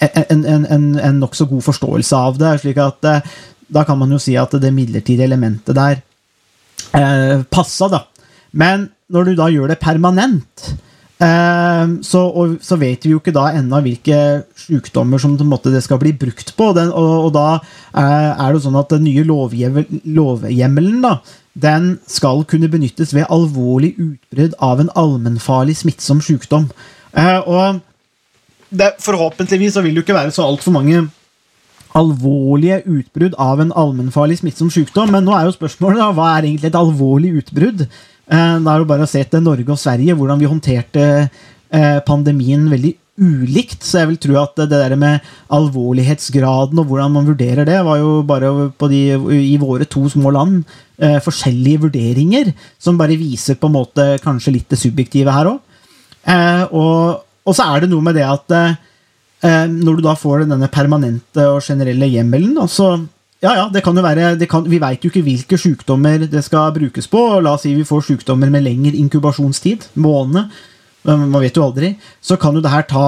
en, 0.00 0.44
en, 0.48 0.64
en, 0.64 0.84
en 0.96 1.18
nokså 1.20 1.46
god 1.50 1.64
forståelse 1.66 2.16
av 2.16 2.38
det. 2.40 2.54
slik 2.62 2.78
at 2.80 3.08
eh, 3.08 3.32
da 3.70 3.84
kan 3.86 3.98
man 4.00 4.12
jo 4.12 4.20
si 4.20 4.36
at 4.38 4.54
det 4.60 4.72
midlertidige 4.74 5.28
elementet 5.28 5.76
der 5.76 6.00
eh, 6.96 7.42
passa, 7.50 7.90
da. 7.92 8.04
Men 8.50 8.88
når 9.10 9.28
du 9.28 9.34
da 9.38 9.50
gjør 9.52 9.70
det 9.70 9.80
permanent, 9.82 10.72
eh, 11.22 11.84
så, 12.06 12.24
og, 12.26 12.56
så, 12.64 12.78
vet 12.80 13.04
vi 13.06 13.14
jo 13.14 13.20
ikke 13.20 13.34
da 13.36 13.50
ennå 13.58 13.82
hvilke 13.84 14.18
sykdommer 14.58 15.22
som 15.22 15.36
måte, 15.46 15.72
det 15.74 15.84
skal 15.86 16.00
bli 16.02 16.14
brukt 16.18 16.54
på. 16.56 16.72
Den, 16.76 16.90
og, 16.90 17.12
og, 17.28 17.30
da 17.36 17.46
er, 17.92 18.32
er, 18.32 18.48
det 18.54 18.64
sånn 18.64 18.80
at 18.80 18.96
den 18.96 19.06
nye 19.06 19.26
lovhjemmelen 19.28 21.04
da, 21.04 21.18
den 21.58 21.98
skal 22.06 22.44
kunne 22.48 22.70
benyttes 22.70 23.14
ved 23.14 23.28
alvorlig 23.30 23.94
utbrudd 23.98 24.54
av 24.62 24.80
en 24.80 24.90
allmennfarlig 24.98 25.76
smittsom 25.80 26.20
sykdom. 26.22 26.68
Eh, 27.16 27.40
og 27.46 27.80
det, 28.70 28.92
forhåpentligvis 29.02 29.74
så 29.74 29.82
vil 29.82 29.94
det 29.94 30.02
jo 30.02 30.06
ikke 30.06 30.18
være 30.20 30.34
så 30.34 30.46
altfor 30.46 30.74
mange 30.76 31.08
alvorlige 31.98 32.84
utbrudd 32.86 33.34
av 33.42 33.60
en 33.60 33.72
allmennfarlig 33.74 34.38
smittsom 34.38 34.70
sykdom, 34.70 35.10
men 35.10 35.26
nå 35.26 35.34
er 35.34 35.48
jo 35.48 35.56
spørsmålet 35.56 35.98
da, 35.98 36.12
hva 36.14 36.28
er 36.36 36.46
egentlig 36.46 36.70
et 36.70 36.78
alvorlig 36.78 37.32
utbrudd? 37.42 37.82
Eh, 37.82 38.56
det 38.62 38.72
er 38.72 38.82
jo 38.82 38.90
bare 38.92 39.06
å 39.08 39.10
se 39.10 39.24
til 39.26 39.42
Norge 39.42 39.74
og 39.74 39.80
Sverige, 39.80 40.14
hvordan 40.14 40.38
vi 40.38 40.50
håndterte 40.50 41.06
eh, 41.26 41.98
pandemien 42.06 42.68
veldig 42.70 42.94
ulikt. 43.20 43.84
Så 43.84 44.02
jeg 44.02 44.10
vil 44.10 44.20
tro 44.24 44.36
at 44.40 44.58
det 44.60 44.70
der 44.72 44.96
med 44.98 45.26
alvorlighetsgraden 45.52 46.80
og 46.80 46.90
hvordan 46.90 47.14
man 47.14 47.28
vurderer 47.28 47.68
det, 47.68 47.78
var 47.86 48.00
jo 48.00 48.20
bare 48.26 48.52
de, 48.90 49.02
i 49.44 49.56
våre 49.60 49.86
to 49.88 50.06
små 50.12 50.32
land 50.34 50.62
eh, 50.98 51.18
forskjellige 51.22 51.84
vurderinger, 51.86 52.52
som 52.80 52.98
bare 53.00 53.18
viser 53.20 53.60
på 53.60 53.70
en 53.70 53.76
måte 53.78 54.06
kanskje 54.24 54.56
litt 54.56 54.70
det 54.72 54.80
subjektive 54.80 55.34
her 55.34 55.52
òg. 55.54 55.60
Eh, 56.24 56.64
og, 56.76 57.22
og, 57.46 57.54
så 57.56 57.70
er 57.70 57.84
det 57.84 57.92
noe 57.92 58.04
med 58.04 58.18
det 58.18 58.26
at 58.26 58.56
eh, 58.56 58.74
når 59.70 60.00
du 60.00 60.04
da 60.08 60.16
får 60.18 60.44
denne 60.48 60.68
permanente 60.72 61.46
og 61.48 61.64
generelle 61.64 62.10
hjemmelen, 62.10 62.58
så 62.68 62.94
ja, 63.40 63.54
ja, 63.56 63.68
det 63.72 63.80
kan 63.80 63.96
jo 63.96 64.02
være 64.04 64.34
kan, 64.44 64.66
Vi 64.68 64.76
veit 64.82 65.00
jo 65.00 65.08
ikke 65.08 65.24
hvilke 65.24 65.56
sykdommer 65.56 66.26
det 66.28 66.42
skal 66.44 66.74
brukes 66.74 67.06
på. 67.08 67.22
La 67.40 67.54
oss 67.56 67.64
si 67.64 67.72
vi 67.72 67.86
får 67.88 68.02
sykdommer 68.10 68.52
med 68.52 68.66
lengre 68.66 68.92
inkubasjonstid, 69.00 69.86
måned, 69.96 70.52
man 71.08 71.40
vet 71.40 71.56
jo 71.56 71.66
aldri. 71.68 71.94
Så 72.20 72.36
kan 72.40 72.56
jo 72.56 72.62
det 72.64 72.72
her 72.72 72.84
ta 72.88 73.06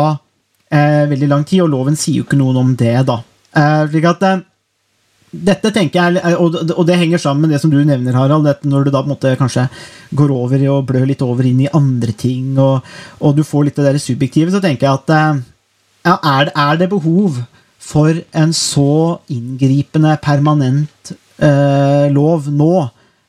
eh, 0.72 1.04
veldig 1.10 1.28
lang 1.30 1.44
tid, 1.48 1.64
og 1.64 1.72
loven 1.72 1.98
sier 1.98 2.22
jo 2.22 2.26
ikke 2.26 2.40
noen 2.40 2.60
om 2.62 2.72
det, 2.78 2.96
da. 3.08 3.20
Eh, 3.52 3.84
slik 3.92 4.08
at 4.08 4.26
eh, 4.28 4.40
dette 5.32 5.72
tenker 5.72 6.18
jeg, 6.20 6.36
og, 6.36 6.58
og 6.74 6.84
det 6.88 6.98
henger 7.00 7.20
sammen 7.20 7.46
med 7.46 7.54
det 7.54 7.62
som 7.62 7.72
du 7.72 7.78
nevner, 7.80 8.16
Harald. 8.16 8.48
når 8.68 8.84
du 8.84 8.90
da 8.92 9.00
på 9.00 9.08
en 9.08 9.14
måte 9.14 9.32
kanskje 9.40 9.64
går 10.12 10.32
over 10.34 10.64
og 10.74 10.84
blør 10.90 11.06
litt 11.08 11.24
over 11.24 11.48
inn 11.48 11.62
i 11.64 11.70
andre 11.72 12.12
ting, 12.12 12.58
og, 12.60 12.84
og 13.20 13.36
du 13.36 13.44
får 13.46 13.68
litt 13.68 13.80
det 13.80 13.86
der 13.88 14.00
subjektive, 14.02 14.52
så 14.52 14.60
tenker 14.60 14.88
jeg 14.88 15.00
at 15.00 15.14
eh, 15.16 15.42
ja, 16.04 16.16
er, 16.18 16.50
det, 16.50 16.54
er 16.56 16.80
det 16.82 16.90
behov 16.92 17.40
for 17.82 18.20
en 18.38 18.52
så 18.56 19.22
inngripende, 19.32 20.14
permanent 20.22 21.14
eh, 21.42 22.12
lov 22.12 22.50
nå, 22.52 22.74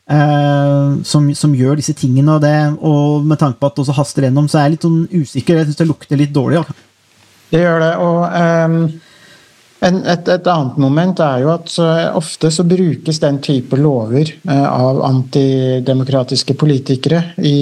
som, 0.04 1.30
som, 1.32 1.54
gjør 1.56 1.78
disse 1.80 1.94
tingene, 1.96 2.34
og, 2.36 2.42
det, 2.44 2.52
og 2.84 3.24
med 3.24 3.40
tanke 3.40 3.56
på 3.60 3.70
at 3.70 3.78
det 3.78 3.86
også 3.86 3.96
haster 3.96 4.26
gjennom, 4.28 4.50
så 4.52 4.60
er 4.60 4.66
jeg 4.66 4.74
litt 4.74 4.88
sånn 4.88 5.06
usikker. 5.14 5.62
Jeg 5.62 5.70
syns 5.70 5.80
det 5.80 5.88
lukter 5.88 6.20
litt 6.20 6.34
dårlig. 6.36 6.60
Ja. 6.60 6.76
Det 7.54 7.62
gjør 7.62 7.84
det. 7.84 7.92
og 8.02 8.20
um, 8.34 8.78
en, 9.84 9.98
et, 10.08 10.30
et, 10.32 10.48
annet 10.48 10.78
moment 10.80 11.20
er 11.22 11.44
jo 11.44 11.52
at 11.54 11.74
uh, 11.82 12.16
ofte 12.18 12.50
så 12.54 12.64
brukes 12.66 13.20
den 13.22 13.42
type 13.44 13.78
lover 13.78 14.32
uh, 14.48 14.68
av 14.70 15.02
antidemokratiske 15.10 16.56
politikere 16.60 17.22
i 17.44 17.58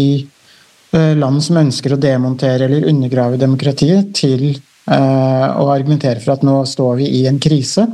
uh, 0.94 1.14
land 1.18 1.42
som 1.44 1.60
ønsker 1.64 1.96
å 1.96 2.02
demontere 2.02 2.70
eller 2.70 2.88
undergrave 2.92 3.42
demokratiet, 3.42 4.14
til 4.16 4.52
uh, 4.54 5.48
å 5.58 5.68
argumentere 5.74 6.22
for 6.22 6.38
at 6.38 6.46
nå 6.46 6.62
står 6.70 7.02
vi 7.02 7.10
i 7.22 7.26
en 7.32 7.42
krise. 7.42 7.88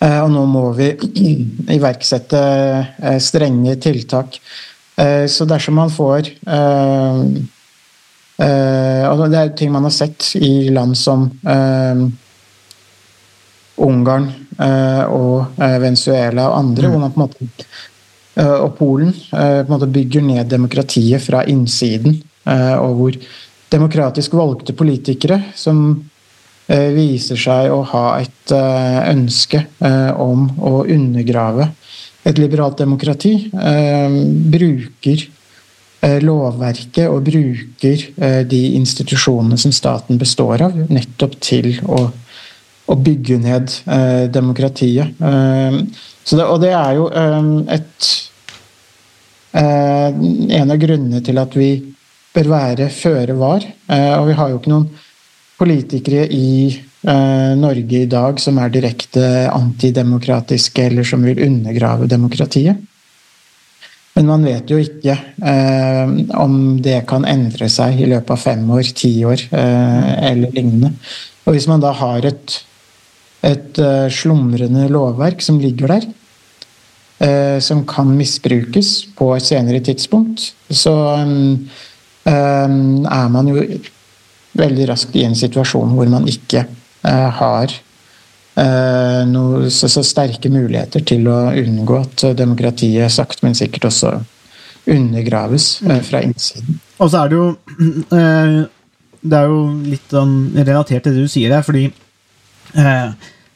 Eh, 0.00 0.20
og 0.24 0.30
nå 0.32 0.44
må 0.48 0.64
vi 0.76 0.90
iverksette 1.76 2.40
eh, 2.40 3.18
strenge 3.22 3.76
tiltak. 3.82 4.40
Så 5.00 5.46
dersom 5.48 5.78
man 5.80 5.88
får 5.88 6.26
og 9.08 9.22
Det 9.32 9.38
er 9.38 9.52
ting 9.56 9.70
man 9.72 9.86
har 9.86 9.94
sett 9.94 10.26
i 10.36 10.68
land 10.68 10.92
som 10.98 11.22
Ungarn 13.80 14.26
og 15.08 15.56
Venezuela 15.56 16.50
og 16.50 16.58
andre, 16.58 16.84
mm. 16.84 16.92
hvor 16.92 17.00
man 17.00 17.14
på 17.14 17.16
en 17.16 17.24
måte 17.24 17.40
og 18.60 18.76
Polen 18.76 19.14
bygger 19.94 20.20
ned 20.26 20.52
demokratiet 20.52 21.24
fra 21.24 21.46
innsiden. 21.48 22.20
Og 22.44 22.92
hvor 22.98 23.16
demokratisk 23.70 24.34
valgte 24.34 24.74
politikere 24.76 25.40
som 25.58 25.82
eh, 25.90 26.09
viser 26.94 27.38
seg 27.40 27.72
å 27.74 27.80
ha 27.92 28.04
et 28.20 28.54
eh, 28.54 29.00
ønske 29.10 29.64
eh, 29.82 30.10
om 30.14 30.46
å 30.58 30.84
undergrave 30.84 31.70
et 32.28 32.36
liberalt 32.36 32.76
demokrati, 32.76 33.48
bruker 34.52 35.22
lovverket 36.20 37.06
og 37.08 37.22
bruker 37.24 38.02
de 38.44 38.58
institusjonene 38.76 39.56
som 39.56 39.72
staten 39.72 40.20
består 40.20 40.60
av, 40.66 40.76
nettopp 40.92 41.38
til 41.40 41.70
å, 41.88 42.02
bygge 42.90 43.38
ned 43.40 43.72
demokratiet. 44.34 45.16
Det, 45.16 46.44
og 46.44 46.60
det 46.60 46.74
er 46.76 46.92
jo 46.98 47.08
et 47.72 48.10
En 49.56 50.74
av 50.74 50.82
grunnene 50.84 51.24
til 51.24 51.40
at 51.40 51.56
vi 51.56 51.70
bør 52.34 52.50
være 52.50 52.90
føre 52.94 53.36
var. 53.38 53.64
Eh, 53.90 54.14
og 54.18 54.28
vi 54.30 54.36
har 54.38 54.50
jo 54.50 54.60
ikke 54.60 54.72
noen 54.72 54.88
politikere 55.60 56.24
i 56.32 56.68
eh, 56.72 57.52
Norge 57.60 58.04
i 58.04 58.08
dag 58.10 58.40
som 58.40 58.60
er 58.60 58.72
direkte 58.72 59.24
antidemokratiske 59.52 60.86
eller 60.88 61.06
som 61.06 61.26
vil 61.26 61.42
undergrave 61.44 62.08
demokratiet. 62.10 62.80
Men 64.16 64.26
man 64.26 64.44
vet 64.44 64.70
jo 64.72 64.80
ikke 64.80 65.14
eh, 65.14 66.14
om 66.40 66.54
det 66.82 67.02
kan 67.10 67.26
endre 67.28 67.68
seg 67.72 68.00
i 68.00 68.08
løpet 68.10 68.34
av 68.34 68.42
fem 68.42 68.64
år, 68.72 68.88
ti 68.96 69.12
år 69.28 69.44
eh, 69.50 70.10
eller 70.32 70.56
lignende. 70.56 70.94
Og 71.44 71.54
hvis 71.56 71.68
man 71.70 71.82
da 71.82 71.92
har 71.96 72.26
et, 72.28 72.56
et 73.48 73.78
uh, 73.80 74.06
slumrende 74.12 74.84
lovverk 74.92 75.40
som 75.42 75.56
ligger 75.58 75.96
der, 75.96 76.04
som 77.60 77.82
kan 77.88 78.12
misbrukes 78.16 78.90
på 79.16 79.26
et 79.34 79.44
senere 79.44 79.80
tidspunkt, 79.84 80.46
så 80.72 80.92
um, 81.20 81.66
er 82.24 83.26
man 83.34 83.50
jo 83.50 83.64
veldig 84.58 84.88
raskt 84.90 85.16
i 85.16 85.24
en 85.26 85.36
situasjon 85.38 85.94
hvor 85.94 86.10
man 86.10 86.26
ikke 86.30 86.64
eh, 86.64 87.28
har 87.38 87.72
eh, 88.58 89.22
noe, 89.30 89.70
så, 89.70 89.90
så, 89.90 90.02
sterke 90.06 90.50
muligheter 90.52 91.04
til 91.06 91.28
å 91.30 91.38
unngå 91.54 92.00
at 92.00 92.26
demokratiet 92.38 93.12
sakte, 93.14 93.44
men 93.46 93.58
sikkert 93.58 93.90
også 93.90 94.14
undergraves 94.90 95.72
eh, 95.86 96.02
fra 96.06 96.22
innsiden. 96.26 96.80
Og 97.00 97.12
så 97.12 97.24
er 97.24 97.32
det 97.32 97.40
jo 97.40 97.48
Det 99.20 99.36
er 99.36 99.50
jo 99.52 99.64
litt 99.84 100.06
sånn 100.08 100.30
relatert 100.56 101.04
til 101.04 101.12
det 101.12 101.26
du 101.26 101.28
sier 101.28 101.50
der, 101.52 101.60
fordi 101.60 101.90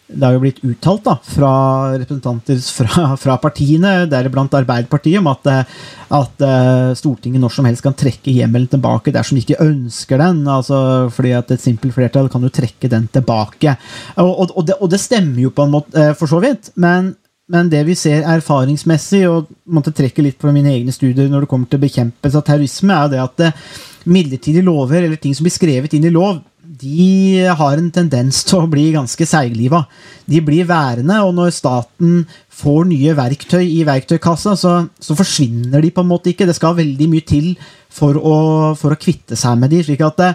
det 0.06 0.26
har 0.26 0.34
jo 0.36 0.42
blitt 0.42 0.60
uttalt 0.66 1.04
da, 1.06 1.14
fra 1.16 1.50
representanter 1.94 2.58
fra, 2.76 3.06
fra 3.20 3.36
partiene, 3.40 4.04
deriblant 4.10 4.52
Arbeiderpartiet, 4.58 5.16
om 5.22 5.30
at, 5.32 5.48
eh, 5.48 5.72
at, 6.18 6.44
eh, 6.44 6.90
Stortinget 6.98 7.40
når 7.40 7.54
som 7.54 7.68
helst 7.68 7.84
kan 7.86 7.96
trekke 7.96 8.34
hjemmelen 8.34 8.68
tilbake 8.70 9.14
dersom 9.14 9.38
de 9.38 9.44
ikke 9.46 9.64
ønsker 9.64 10.20
den. 10.20 10.44
altså 10.44 11.10
fordi 11.14 11.32
at 11.32 11.50
Et 11.50 11.60
simpelt 11.60 11.94
flertall 11.94 12.28
kan 12.28 12.42
jo 12.42 12.52
trekke 12.52 12.90
den 12.90 13.08
tilbake. 13.08 13.76
Og, 14.16 14.28
og, 14.28 14.50
og, 14.56 14.66
det, 14.66 14.76
og, 14.80 14.90
det, 14.90 15.00
stemmer 15.00 15.40
jo 15.40 15.50
på 15.50 15.64
en 15.64 15.72
måte, 15.72 15.96
eh, 15.96 16.14
for 16.14 16.26
så 16.26 16.40
vidt. 16.40 16.70
men 16.76 17.16
men 17.46 17.68
det 17.68 17.82
vi 17.84 17.92
ser 17.92 18.22
erfaringsmessig, 18.24 19.28
og 19.28 19.50
måtte 19.68 19.92
trekke 19.92 20.22
litt 20.24 20.38
på 20.40 20.48
mine 20.48 20.70
egne 20.72 20.92
studier 20.92 21.28
når 21.28 21.44
det 21.44 21.48
kommer 21.50 21.68
til 21.68 21.82
bekjempelse 21.82 22.40
av 22.40 22.44
terrorisme, 22.46 22.94
er 22.96 23.02
jo 23.04 23.10
det 23.12 23.20
at 23.20 24.06
midlertidige 24.08 24.64
lover 24.64 25.02
eller 25.02 25.20
ting 25.20 25.34
som 25.36 25.44
blir 25.44 25.52
skrevet 25.52 25.92
inn 25.92 26.06
i 26.08 26.12
lov, 26.14 26.40
de 26.84 27.44
har 27.56 27.78
en 27.78 27.90
tendens 27.92 28.42
til 28.44 28.60
å 28.60 28.70
bli 28.70 28.90
ganske 28.94 29.26
seigliva. 29.28 29.84
De 30.28 30.40
blir 30.44 30.68
værende, 30.68 31.16
og 31.24 31.32
når 31.36 31.54
staten 31.56 32.24
får 32.54 32.84
nye 32.90 33.14
verktøy 33.16 33.62
i 33.64 33.80
verktøykassa, 33.86 34.54
så, 34.58 34.74
så, 35.00 35.16
forsvinner 35.18 35.82
de 35.84 35.92
på 35.94 36.04
en 36.04 36.10
måte 36.10 36.32
ikke. 36.32 36.48
Det 36.48 36.56
skal 36.56 36.76
veldig 36.78 37.08
mye 37.10 37.26
til 37.26 37.54
for 37.94 38.18
å, 38.18 38.36
for 38.78 38.94
å 38.94 39.00
kvitte 39.00 39.38
seg 39.38 39.58
med 39.60 39.72
de, 39.74 39.82
slik 39.86 40.04
at 40.04 40.20
det, 40.20 40.30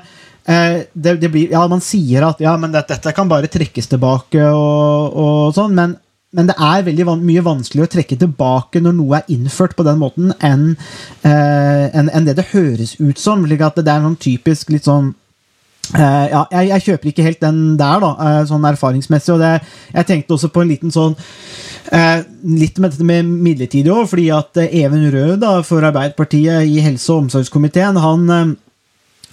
eh, 0.49 0.75
det, 0.93 1.15
det 1.21 1.31
blir, 1.31 1.55
ja, 1.55 1.65
Man 1.71 1.83
sier 1.85 2.27
at 2.27 2.41
ja, 2.43 2.55
men 2.59 2.73
dette, 2.75 2.97
dette 2.97 3.15
kan 3.15 3.31
bare 3.31 3.51
trekkes 3.51 3.91
tilbake, 3.91 4.43
og, 4.49 5.17
og 5.19 5.55
sånn, 5.57 5.75
men, 5.77 5.95
men, 6.35 6.49
det 6.49 6.57
er 6.57 6.85
veldig 6.87 7.07
van 7.11 7.23
mye 7.25 7.45
vanskeligere 7.45 7.89
å 7.89 7.95
trekke 7.97 8.19
tilbake 8.25 8.83
når 8.83 8.99
noe 8.99 9.21
er 9.21 9.33
innført 9.35 9.77
på 9.77 9.87
den 9.87 10.01
måten, 10.01 10.35
enn 10.39 10.69
eh, 11.23 11.87
en, 11.89 12.11
en 12.11 12.29
det 12.29 12.37
det 12.39 12.51
høres 12.53 12.97
ut 12.99 13.19
som. 13.21 13.47
slik 13.47 13.65
at 13.65 13.81
det 13.81 13.91
er 13.95 14.05
noen 14.05 14.19
typisk 14.19 14.75
litt 14.75 14.87
sånn 14.89 15.13
Uh, 15.89 16.25
ja, 16.29 16.41
jeg, 16.53 16.67
jeg, 16.69 16.83
kjøper 16.85 17.09
ikke 17.09 17.23
helt 17.25 17.39
den 17.41 17.61
der, 17.79 18.03
da, 18.03 18.11
uh, 18.13 18.41
sånn 18.45 18.65
erfaringsmessig. 18.69 19.33
og 19.33 19.41
det, 19.41 19.55
Jeg 19.95 20.05
tenkte 20.05 20.35
også 20.35 20.51
på 20.53 20.61
en 20.61 20.69
liten 20.69 20.93
sånn 20.93 21.15
uh, 21.17 22.19
Litt 22.45 22.77
med 22.77 22.93
dette 22.93 23.07
med 23.07 23.25
midlertidig 23.25 23.89
òg, 23.89 24.05
fordi 24.11 24.27
at 24.35 24.59
Even 24.67 25.07
Rød 25.09 25.39
da, 25.41 25.55
for 25.65 25.85
Arbeiderpartiet 25.87 26.69
i 26.69 26.77
helse- 26.85 27.09
og 27.09 27.25
omsorgskomiteen 27.25 27.97
han, 27.97 28.53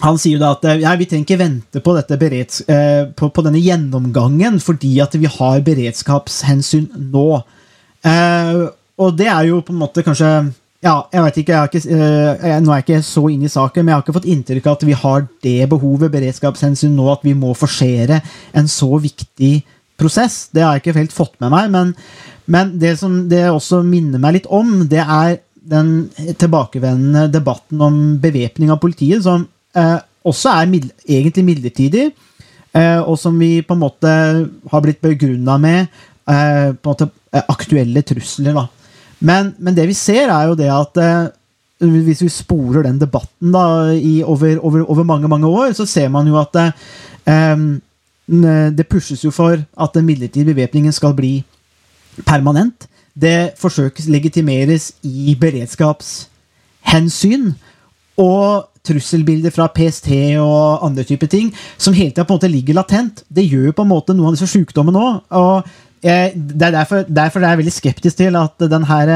han 0.01 0.17
sier 0.21 0.41
da 0.41 0.55
at 0.55 0.65
ja, 0.81 0.95
vi 0.97 1.05
trenger 1.05 1.27
ikke 1.27 1.41
vente 1.43 1.83
på, 1.85 1.93
bereds, 2.17 2.63
på, 2.65 3.29
på, 3.29 3.45
denne 3.45 3.61
gjennomgangen 3.61 4.57
fordi 4.63 4.95
at 5.03 5.13
vi 5.13 5.29
har 5.29 5.61
beredskapshensyn 5.65 6.89
nå. 7.13 7.27
og 8.97 9.17
det 9.17 9.29
er 9.29 9.49
jo 9.51 9.61
på 9.61 9.75
en 9.75 9.81
måte 9.85 10.05
kanskje 10.05 10.31
ja, 10.85 10.93
jeg 11.09 11.23
vet 11.25 11.39
ikke, 11.41 11.55
jeg 11.57 11.69
ikke 11.71 11.95
uh, 11.97 12.43
Nå 12.61 12.69
er 12.69 12.81
jeg 12.81 12.85
ikke 12.85 12.99
så 13.05 13.23
inne 13.33 13.47
i 13.47 13.51
saken, 13.51 13.83
men 13.83 13.91
jeg 13.91 13.97
har 13.97 14.05
ikke 14.05 14.17
fått 14.19 14.29
inntrykk 14.29 14.67
av 14.67 14.77
at 14.77 14.85
vi 14.85 14.97
har 14.99 15.25
det 15.45 15.57
behovet, 15.71 16.13
beredskapshensyn 16.13 16.93
nå, 16.93 17.07
at 17.11 17.25
vi 17.25 17.33
må 17.37 17.55
forsere 17.57 18.21
en 18.53 18.69
så 18.69 18.91
viktig 19.01 19.55
prosess. 19.97 20.45
Det 20.53 20.61
har 20.61 20.75
jeg 20.75 20.85
ikke 20.85 20.99
helt 20.99 21.15
fått 21.15 21.35
med 21.41 21.53
meg, 21.53 21.71
men, 21.73 21.93
Men 22.47 22.77
det 22.79 22.93
som 23.01 23.25
det 23.27 23.43
også 23.49 23.81
minner 23.83 24.21
meg 24.23 24.37
litt 24.37 24.45
om, 24.47 24.85
det 24.87 25.01
er 25.03 25.39
den 25.67 26.07
tilbakevendende 26.39 27.27
debatten 27.27 27.81
om 27.83 27.97
bevæpning 28.23 28.71
av 28.71 28.79
politiet, 28.79 29.25
som 29.25 29.43
eh, 29.75 29.97
også 30.23 30.53
er 30.53 30.69
middel, 30.71 30.93
egentlig 31.03 31.43
midlertidig, 31.43 32.05
eh, 32.71 33.01
og 33.01 33.17
som 33.19 33.35
vi 33.35 33.59
på 33.67 33.75
en 33.75 33.83
måte 33.83 34.13
har 34.71 34.85
blitt 34.85 35.03
begrunna 35.03 35.57
med 35.59 35.81
eh, 35.83 36.71
på 36.71 36.87
en 36.87 36.93
måte 36.93 37.09
eh, 37.33 37.43
aktuelle 37.43 38.05
trusler. 38.07 38.55
Da. 38.55 38.67
Men, 39.19 39.55
men 39.57 39.75
det 39.75 39.87
vi 39.89 39.93
ser, 39.97 40.29
er 40.29 40.47
jo 40.49 40.55
det 40.57 40.69
at 40.73 40.97
eh, 41.01 41.27
hvis 41.85 42.23
vi 42.25 42.29
sporer 42.29 42.83
den 42.85 42.99
debatten 43.01 43.51
da, 43.53 43.91
i, 43.93 44.23
over, 44.23 44.59
over, 44.59 44.89
over, 44.89 45.03
mange 45.03 45.27
mange 45.27 45.47
år, 45.47 45.73
så 45.77 45.85
ser 45.85 46.09
man 46.13 46.27
jo 46.27 46.39
at 46.41 46.55
eh, 46.57 46.71
det 48.27 48.87
pushes 48.89 49.25
jo 49.25 49.31
for 49.31 49.57
at 49.57 49.93
den 49.95 50.05
midlertidige 50.05 50.53
bevæpningen 50.53 50.93
skal 50.93 51.13
bli 51.17 51.43
permanent. 52.25 52.87
Det 53.13 53.51
forsøkes 53.57 54.07
legitimeres 54.07 54.91
i 55.03 55.37
beredskapshensyn. 55.39 57.53
Og 58.17 58.69
trusselbilder 58.87 59.53
fra 59.53 59.67
PST 59.73 60.09
og 60.39 60.85
andre 60.85 61.03
typer 61.07 61.29
ting 61.31 61.51
som 61.77 61.93
hele 61.93 62.11
tida 62.11 62.23
på 62.23 62.33
en 62.33 62.39
måte 62.39 62.51
ligger 62.51 62.77
latent. 62.77 63.23
Det 63.27 63.45
gjør 63.45 63.75
på 63.75 63.85
en 63.85 63.91
måte 63.91 64.15
noen 64.15 64.31
av 64.31 64.37
disse 64.37 64.51
sykdommene 64.51 65.01
òg. 65.01 65.19
Og 65.37 65.55
jeg, 66.07 66.33
det 66.35 66.67
er 66.69 66.75
derfor, 66.79 67.05
derfor 67.07 67.43
er 67.43 67.53
jeg 67.53 67.61
veldig 67.63 67.75
skeptisk 67.75 68.19
til 68.19 68.37
at 68.39 68.67
den 68.71 68.87
her, 68.89 69.13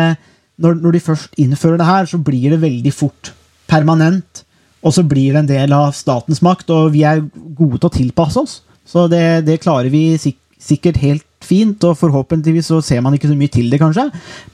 når, 0.62 0.80
når 0.84 0.96
de 0.96 1.04
først 1.04 1.42
innfører 1.42 1.82
det 1.82 1.90
her, 1.90 2.10
så 2.10 2.20
blir 2.22 2.54
det 2.54 2.62
veldig 2.62 2.94
fort 2.94 3.34
permanent. 3.72 4.44
Og 4.82 4.96
så 4.96 5.04
blir 5.06 5.36
det 5.36 5.44
en 5.44 5.50
del 5.50 5.74
av 5.78 5.94
statens 5.94 6.42
makt, 6.42 6.72
og 6.74 6.94
vi 6.96 7.04
er 7.06 7.22
gode 7.58 7.78
til 7.78 7.90
å 7.90 7.96
tilpasse 7.96 8.42
oss. 8.42 8.56
Så 8.88 9.06
det, 9.12 9.46
det 9.46 9.62
klarer 9.62 9.92
vi 9.94 10.18
sikkert 10.18 10.98
helt 11.02 11.28
fint, 11.46 11.84
og 11.86 11.98
forhåpentligvis 12.00 12.72
så 12.72 12.82
ser 12.86 13.02
man 13.04 13.16
ikke 13.18 13.30
så 13.30 13.38
mye 13.38 13.52
til 13.54 13.70
det, 13.72 13.80
kanskje. 13.82 14.08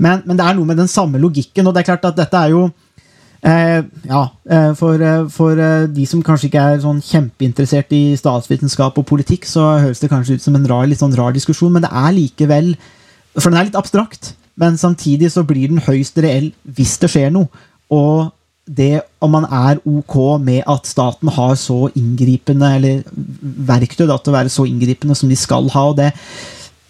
Men, 0.04 0.24
men, 0.26 0.36
det 0.40 0.46
er 0.46 0.58
noe 0.58 0.68
med 0.68 0.80
den 0.80 0.92
samme 0.92 1.22
logikken, 1.22 1.68
og 1.68 1.76
det 1.76 1.84
er 1.84 1.90
klart 1.92 2.08
at 2.10 2.20
dette 2.20 2.44
er 2.44 2.56
jo 2.56 2.68
eh, 3.44 3.84
Ja, 4.08 4.22
eh, 4.50 4.74
for, 4.74 5.02
eh, 5.02 5.28
for, 5.30 5.60
eh, 5.60 5.88
de 5.88 6.06
som 6.06 6.24
kanskje 6.24 6.50
ikke 6.50 6.64
er 6.64 6.80
sånn 6.84 7.02
kjempeinteressert 7.02 7.92
i 7.92 8.16
statsvitenskap 8.16 8.98
og 8.98 9.06
politikk, 9.06 9.46
så 9.46 9.80
høres 9.82 10.00
det 10.00 10.10
kanskje 10.10 10.36
ut 10.36 10.42
som 10.42 10.56
en 10.56 10.68
rar, 10.68 10.88
litt 10.88 11.00
sånn 11.00 11.16
rar 11.16 11.34
diskusjon, 11.34 11.72
men 11.72 11.82
det 11.82 11.92
er 11.92 12.14
likevel 12.14 12.76
For 13.38 13.52
den 13.52 13.60
er 13.60 13.66
litt 13.66 13.76
abstrakt, 13.78 14.34
men 14.58 14.78
samtidig 14.78 15.30
så 15.30 15.46
blir 15.46 15.68
den 15.70 15.78
høyst 15.78 16.18
reell 16.18 16.52
hvis 16.66 16.98
det 16.98 17.12
skjer 17.12 17.30
noe. 17.30 17.46
Og 17.94 18.32
det 18.68 19.02
om 19.22 19.32
man 19.32 19.46
er 19.46 19.78
ok 19.86 20.40
med 20.42 20.64
at 20.68 20.88
staten 20.90 21.30
har 21.30 21.54
så 21.56 21.92
inngripende 21.96 22.76
eller 22.76 23.04
verktøy 23.70 24.08
da, 24.08 24.18
til 24.18 24.34
å 24.34 24.38
være 24.38 24.50
så 24.50 24.66
inngripende 24.66 25.16
som 25.16 25.30
de 25.30 25.38
skal 25.40 25.70
ha. 25.70 25.84
og 25.92 25.98
det 25.98 26.12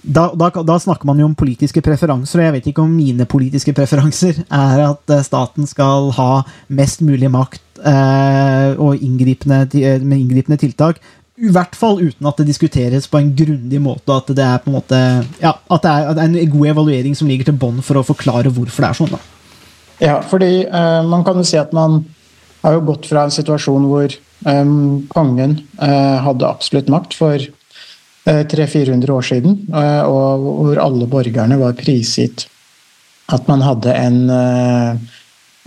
da, 0.07 0.31
da, 0.35 0.49
da, 0.63 0.79
snakker 0.79 1.07
man 1.09 1.19
jo 1.19 1.27
om 1.27 1.35
politiske 1.35 1.81
preferanser, 1.83 2.39
og 2.39 2.45
jeg 2.47 2.55
vet 2.55 2.67
ikke 2.71 2.83
om 2.83 2.95
mine 2.95 3.27
politiske 3.29 3.73
preferanser 3.75 4.41
er 4.45 4.83
at 4.85 5.13
eh, 5.13 5.23
staten 5.25 5.67
skal 5.67 6.11
ha 6.15 6.31
mest 6.79 7.03
mulig 7.03 7.29
makt 7.33 7.81
eh, 7.83 8.73
og 8.79 9.03
inngripende, 9.03 9.65
eh, 9.75 9.99
med 10.01 10.21
inngripende 10.21 10.59
tiltak. 10.61 11.01
I 11.37 11.51
hvert 11.53 11.75
fall 11.77 11.99
uten 12.01 12.25
at 12.29 12.39
det 12.39 12.47
diskuteres 12.47 13.05
på 13.11 13.19
en 13.19 13.33
grundig 13.37 13.81
måte, 13.83 14.07
og 14.09 14.23
at 14.23 14.37
det 14.37 14.45
er 14.45 14.61
på 14.63 14.71
en 14.71 14.77
måte 14.79 15.01
ja, 15.43 15.53
at 15.53 15.83
det 15.83 15.91
er, 15.93 16.21
en 16.23 16.37
god 16.55 16.71
evaluering 16.71 17.17
som 17.17 17.29
ligger 17.29 17.51
til 17.51 17.59
bånn 17.59 17.83
for 17.85 17.99
å 17.99 18.05
forklare 18.07 18.53
hvorfor 18.53 18.85
det 18.85 18.89
er 18.89 19.01
sånn. 19.01 19.13
da. 19.13 19.21
Ja, 20.01 20.15
fordi 20.25 20.51
eh, 20.65 21.01
man 21.09 21.25
kan 21.27 21.37
jo 21.37 21.45
si 21.45 21.59
at 21.59 21.75
man 21.75 22.03
har 22.63 22.77
jo 22.77 22.87
gått 22.87 23.05
fra 23.09 23.27
en 23.27 23.33
situasjon 23.33 23.85
hvor 23.89 24.09
eh, 24.09 24.73
kongen 25.13 25.59
eh, 25.81 26.17
hadde 26.25 26.49
absolutt 26.49 26.89
makt 26.93 27.17
for 27.17 27.47
300-400 28.27 29.09
år 29.09 29.21
siden, 29.21 29.53
eh, 29.71 30.01
og 30.03 30.43
hvor 30.43 30.79
alle 30.83 31.07
borgerne 31.07 31.59
var 31.59 31.77
prisgitt 31.79 32.47
at 33.31 33.47
man 33.47 33.63
hadde 33.63 33.93
en, 33.95 34.17
eh, 34.29 34.97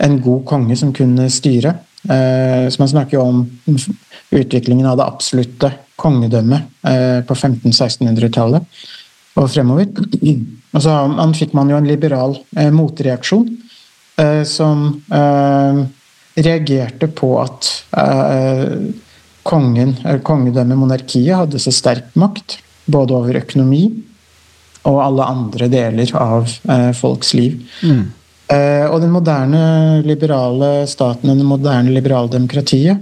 en 0.05 0.19
god 0.21 0.45
konge 0.45 0.77
som 0.77 0.93
kunne 0.93 1.29
styre. 1.29 1.75
Eh, 2.09 2.69
så 2.69 2.79
man 2.79 2.89
snakker 2.89 3.17
jo 3.17 3.21
om 3.21 3.49
utviklingen 4.31 4.85
av 4.85 4.97
det 4.97 5.05
absolutte 5.05 5.71
kongedømmet 6.01 6.61
på 7.27 7.35
1500-1600-tallet 7.35 8.63
og 9.37 9.49
fremover. 9.51 9.85
Og 10.73 10.81
så 10.81 10.95
fikk 11.37 11.53
man 11.53 11.69
jo 11.69 11.77
en 11.77 11.85
liberal 11.85 12.33
motreaksjon 12.73 13.45
som 14.49 15.03
reagerte 16.33 17.11
på 17.13 17.29
at 17.43 17.69
kongen, 19.47 19.95
kongedømmet, 20.25 20.77
monarkiet, 20.77 21.35
hadde 21.35 21.61
så 21.61 21.73
sterk 21.73 22.13
makt 22.19 22.59
både 22.91 23.15
over 23.15 23.39
økonomi 23.41 23.85
og 24.89 24.97
alle 25.03 25.27
andre 25.29 25.69
deler 25.71 26.11
av 26.17 26.49
eh, 26.49 26.89
folks 26.97 27.35
liv. 27.37 27.59
Mm. 27.85 28.03
Eh, 28.51 28.85
og 28.89 28.99
den 29.03 29.13
moderne 29.13 29.63
liberale 30.03 30.87
staten 30.89 31.31
og 31.31 31.39
det 31.39 31.47
moderne 31.47 31.93
liberale 31.93 32.31
demokratiet 32.33 32.97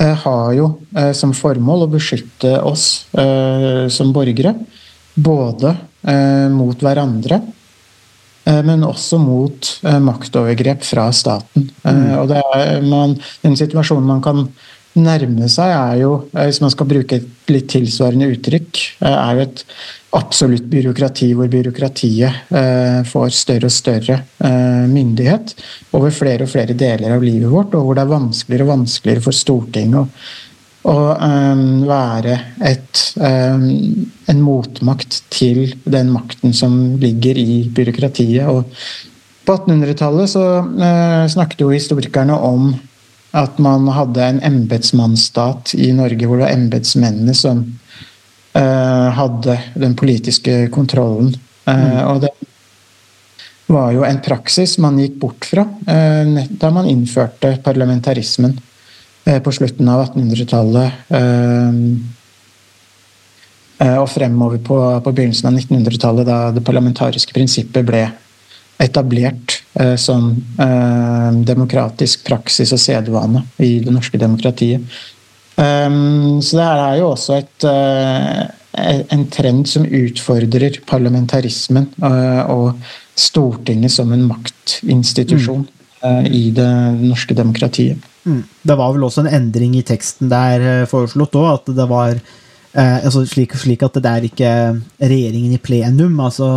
eh, 0.00 0.14
har 0.22 0.52
jo 0.56 0.70
eh, 0.96 1.10
som 1.16 1.34
formål 1.36 1.84
å 1.86 1.90
beskytte 1.96 2.54
oss 2.62 2.86
eh, 3.18 3.84
som 3.92 4.14
borgere. 4.14 4.54
Både 5.14 5.74
eh, 6.02 6.48
mot 6.50 6.80
hverandre, 6.82 7.42
men 8.44 8.82
også 8.84 9.16
mot 9.16 9.68
maktovergrep 10.04 10.82
fra 10.84 11.06
staten. 11.16 11.62
Mm. 11.80 12.10
og 12.18 12.26
det 12.28 12.42
er 12.58 12.82
man, 12.84 13.14
en 13.40 13.54
situasjon 13.56 14.04
man 14.04 14.20
kan 14.20 14.42
nærme 15.00 15.48
seg, 15.50 15.72
er 15.74 15.98
jo, 16.04 16.14
eh, 16.34 16.46
hvis 16.48 16.60
man 16.62 16.72
skal 16.72 16.88
bruke 16.90 17.18
et 17.18 17.50
litt 17.50 17.68
tilsvarende 17.72 18.30
uttrykk, 18.34 18.80
eh, 19.02 19.10
er 19.10 19.34
jo 19.34 19.44
et 19.48 19.64
absolutt 20.14 20.66
byråkrati 20.70 21.32
hvor 21.34 21.50
byråkratiet 21.50 22.54
eh, 22.54 23.00
får 23.08 23.28
større 23.34 23.66
og 23.66 23.74
større 23.74 24.20
myndighet 24.86 25.54
over 25.96 26.12
flere 26.14 26.44
og 26.44 26.52
flere 26.52 26.76
deler 26.78 27.16
av 27.16 27.24
livet 27.24 27.50
vårt, 27.50 27.74
og 27.74 27.86
hvor 27.86 27.96
det 27.96 28.04
er 28.04 28.12
vanskeligere 28.12 28.66
og 28.66 28.72
vanskeligere 28.76 29.24
for 29.24 29.34
Stortinget 29.34 30.04
å, 30.84 30.94
være 31.88 32.34
et, 32.68 33.00
en 33.16 34.40
motmakt 34.44 35.22
til 35.32 35.72
den 35.88 36.10
makten 36.12 36.52
som 36.52 36.98
ligger 37.00 37.40
i 37.40 37.62
byråkratiet. 37.72 38.44
Og 38.52 38.68
på 39.48 39.56
1800-tallet 39.56 40.28
så 40.28 40.44
snakket 41.32 41.64
jo 41.64 41.72
historikerne 41.72 42.36
om 42.36 42.74
at 43.34 43.58
man 43.58 43.88
hadde 43.90 44.22
en 44.22 44.40
embetsmannsstat 44.46 45.74
i 45.74 45.90
Norge 45.96 46.28
hvor 46.28 46.38
det 46.38 46.46
var 46.46 46.54
embetsmennene 46.54 47.34
som 47.34 47.64
uh, 48.54 49.08
hadde 49.18 49.58
den 49.74 49.96
politiske 49.98 50.68
kontrollen. 50.74 51.32
Uh. 51.66 52.00
Og 52.12 52.22
det 52.22 52.30
var 53.66 53.90
jo 53.96 54.04
en 54.06 54.20
praksis 54.22 54.76
man 54.82 55.00
gikk 55.02 55.18
bort 55.22 55.48
fra 55.50 55.66
uh, 55.66 56.42
da 56.48 56.70
man 56.74 56.90
innførte 56.90 57.56
parlamentarismen 57.64 58.58
på 59.24 59.52
slutten 59.56 59.88
av 59.88 60.02
1800-tallet. 60.02 60.96
og 63.80 64.08
fremover 64.12 64.58
på, 64.60 64.76
på 65.00 65.12
begynnelsen 65.16 65.48
av 65.48 65.56
1900-tallet, 65.56 66.26
da 66.28 66.36
det 66.52 66.60
parlamentariske 66.66 67.32
prinsippet 67.32 67.88
ble 67.88 68.02
etablert 68.84 69.63
som 69.98 70.30
eh, 70.60 71.30
demokratisk 71.46 72.24
praksis 72.28 72.72
og 72.74 72.78
sedvane 72.82 73.44
i 73.58 73.78
det 73.84 73.94
norske 73.94 74.20
demokratiet. 74.20 74.84
Um, 75.54 76.40
så 76.42 76.58
det 76.58 76.66
her 76.66 76.80
er 76.82 76.96
jo 76.98 77.10
også 77.12 77.36
et, 77.38 77.66
en 79.14 79.24
trend 79.30 79.68
som 79.70 79.84
utfordrer 79.86 80.80
parlamentarismen 80.86 81.92
og 82.50 82.72
Stortinget 83.14 83.94
som 83.94 84.10
en 84.10 84.24
maktinstitusjon 84.26 85.62
mm. 86.02 86.24
i 86.26 86.48
det 86.56 86.70
norske 86.98 87.36
demokratiet. 87.38 88.02
Mm. 88.26 88.40
Det 88.66 88.78
var 88.80 88.96
vel 88.96 89.06
også 89.06 89.22
en 89.22 89.30
endring 89.36 89.76
i 89.78 89.84
teksten 89.86 90.32
der 90.32 90.88
foreslått 90.90 91.38
òg, 91.38 91.52
at 91.52 91.70
det 91.78 91.86
var 91.90 92.18
Eh, 92.74 93.04
altså 93.06 93.22
slik, 93.22 93.52
slik, 93.54 93.84
at 93.86 93.94
det 94.02 94.10
er 94.10 94.24
ikke 94.26 94.50
regjeringen 94.98 95.54
i 95.54 95.62
plenum, 95.62 96.16
altså 96.18 96.48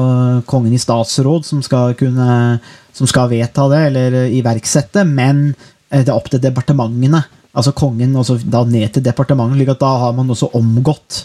kongen 0.49 0.73
i 0.73 0.81
statsråd, 0.81 1.45
som 1.45 1.61
skal 1.61 1.93
kunne 1.99 2.57
som 2.97 3.09
skal 3.09 3.29
vedta 3.31 3.67
det 3.71 3.81
eller 3.91 4.19
iverksette, 4.33 5.05
men 5.05 5.49
eh, 5.91 6.01
det 6.01 6.09
er 6.09 6.17
opp 6.17 6.31
til 6.33 6.41
departementene. 6.43 7.23
Altså 7.57 7.73
kongen 7.77 8.15
også 8.17 8.39
da 8.45 8.63
ned 8.69 8.91
til 8.93 9.05
departementet, 9.05 9.57
slik 9.57 9.73
at 9.73 9.81
da 9.81 9.93
har 10.03 10.13
man 10.17 10.29
også 10.33 10.51
omgått 10.57 11.23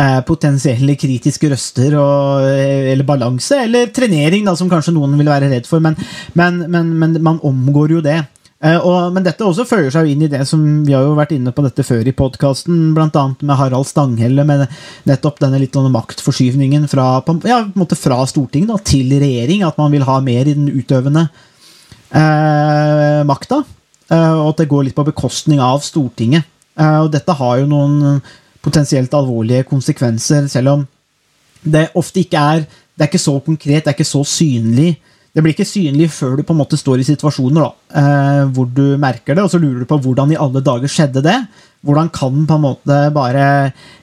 eh, 0.00 0.18
potensielle 0.28 0.96
kritiske 1.00 1.52
røster 1.52 1.96
og, 2.00 2.48
eh, 2.48 2.90
eller 2.92 3.06
balanse, 3.08 3.62
eller 3.66 3.92
trenering, 3.96 4.44
da, 4.48 4.56
som 4.58 4.70
kanskje 4.72 4.96
noen 4.96 5.16
vil 5.20 5.30
være 5.30 5.52
redd 5.52 5.68
for, 5.68 5.82
men, 5.84 5.96
men, 6.38 6.64
men, 6.68 6.92
men 7.00 7.16
man 7.24 7.40
omgår 7.46 7.96
jo 7.98 8.04
det. 8.04 8.20
Uh, 8.60 8.76
og, 8.84 8.96
men 9.16 9.24
dette 9.24 9.44
også 9.46 9.64
følger 9.64 9.94
seg 9.94 10.10
inn 10.12 10.26
i 10.26 10.28
det 10.28 10.42
som 10.48 10.60
vi 10.84 10.92
har 10.92 11.06
jo 11.06 11.14
vært 11.16 11.32
inne 11.32 11.52
på 11.56 11.62
dette 11.64 11.84
før 11.86 12.04
i 12.04 12.12
podkasten, 12.16 12.90
bl.a. 12.96 13.22
med 13.40 13.56
Harald 13.56 13.88
Stanghelle, 13.88 14.44
med 14.44 14.66
nettopp 15.08 15.40
denne 15.40 15.62
litt 15.62 15.78
maktforskyvningen 15.80 16.84
fra, 16.92 17.06
ja, 17.48 17.62
fra 17.96 18.18
Stortinget 18.28 18.74
da, 18.74 18.76
til 18.84 19.14
regjering. 19.16 19.64
At 19.64 19.80
man 19.80 19.94
vil 19.94 20.04
ha 20.04 20.18
mer 20.24 20.50
i 20.50 20.56
den 20.58 20.68
utøvende 20.68 21.24
eh, 22.12 23.22
makta. 23.24 23.62
Uh, 24.10 24.34
og 24.42 24.46
at 24.50 24.60
det 24.60 24.68
går 24.74 24.90
litt 24.90 24.98
på 24.98 25.08
bekostning 25.08 25.62
av 25.64 25.80
Stortinget. 25.86 26.44
og 26.80 27.10
dette 27.12 27.32
har 27.36 27.58
jo 27.60 27.66
noen 27.68 28.20
potensielt 28.60 29.12
alvorlige 29.16 29.64
konsekvenser, 29.68 30.46
selv 30.48 30.74
om 30.74 30.84
det 31.60 31.90
ofte 31.96 32.22
ikke 32.22 32.40
er 32.40 32.62
det 33.00 33.06
er 33.06 33.08
ikke 33.14 33.22
så 33.22 33.38
konkret, 33.40 33.84
det 33.84 33.88
er 33.88 33.96
ikke 33.96 34.04
så 34.04 34.20
synlig. 34.28 34.90
Det 35.30 35.44
blir 35.44 35.54
ikke 35.54 35.68
synlig 35.68 36.08
før 36.10 36.38
du 36.38 36.42
på 36.42 36.54
en 36.54 36.58
måte 36.58 36.78
står 36.78 37.02
i 37.02 37.06
situasjoner 37.06 37.62
da, 37.62 37.70
eh, 38.00 38.40
hvor 38.50 38.66
du 38.66 38.96
merker 38.98 39.36
det, 39.36 39.44
og 39.44 39.52
så 39.52 39.60
lurer 39.62 39.84
du 39.84 39.86
på 39.86 40.00
hvordan 40.02 40.32
i 40.34 40.38
alle 40.40 40.62
dager 40.66 40.90
skjedde 40.90 41.22
det. 41.22 41.36
Hvordan 41.86 42.10
kan 42.12 42.42
på 42.48 42.56
en 42.58 42.64
måte 42.64 42.96
bare 43.14 43.44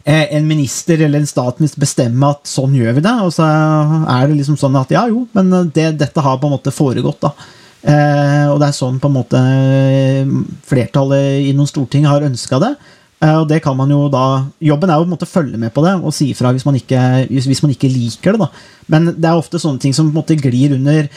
eh, 0.08 0.24
en 0.38 0.48
minister 0.48 1.04
eller 1.04 1.20
en 1.20 1.30
statsminister 1.30 1.84
bestemme 1.84 2.32
at 2.32 2.48
sånn 2.48 2.78
gjør 2.80 2.96
vi 2.98 3.04
det? 3.10 3.16
Og 3.28 3.36
så 3.36 3.44
er 3.44 4.30
det 4.30 4.40
liksom 4.40 4.56
sånn 4.58 4.80
at 4.80 4.94
ja, 4.96 5.04
jo, 5.12 5.26
men 5.36 5.52
det, 5.76 5.92
dette 6.00 6.24
har 6.24 6.40
på 6.40 6.48
en 6.48 6.56
måte 6.56 6.74
foregått, 6.74 7.20
da. 7.28 7.34
Eh, 7.88 8.48
og 8.50 8.58
det 8.62 8.72
er 8.72 8.80
sånn 8.80 8.98
på 9.04 9.12
en 9.12 9.18
måte 9.20 9.42
flertallet 10.68 11.44
i 11.44 11.52
noen 11.56 11.70
storting 11.70 12.08
har 12.08 12.26
ønska 12.26 12.64
det. 12.64 12.72
Eh, 13.18 13.34
og 13.34 13.48
det 13.50 13.64
kan 13.66 13.74
man 13.74 13.90
jo 13.90 14.04
da 14.14 14.24
Jobben 14.62 14.92
er 14.94 15.00
jo 15.00 15.06
på 15.06 15.08
en 15.08 15.14
måte 15.16 15.26
å 15.26 15.32
følge 15.32 15.58
med 15.58 15.72
på 15.74 15.82
det 15.82 15.96
og 15.98 16.14
si 16.14 16.28
ifra 16.36 16.52
hvis 16.54 16.68
man 16.68 16.76
ikke, 16.78 17.00
hvis, 17.32 17.64
man 17.64 17.74
ikke 17.74 17.90
liker 17.90 18.36
det. 18.36 18.44
da 18.44 18.50
Men 18.94 19.08
det 19.16 19.26
er 19.26 19.40
ofte 19.40 19.62
sånne 19.62 19.82
ting 19.82 19.96
som 19.98 20.10
på 20.10 20.14
en 20.14 20.20
måte 20.20 20.38
glir 20.38 20.76
under, 20.76 21.08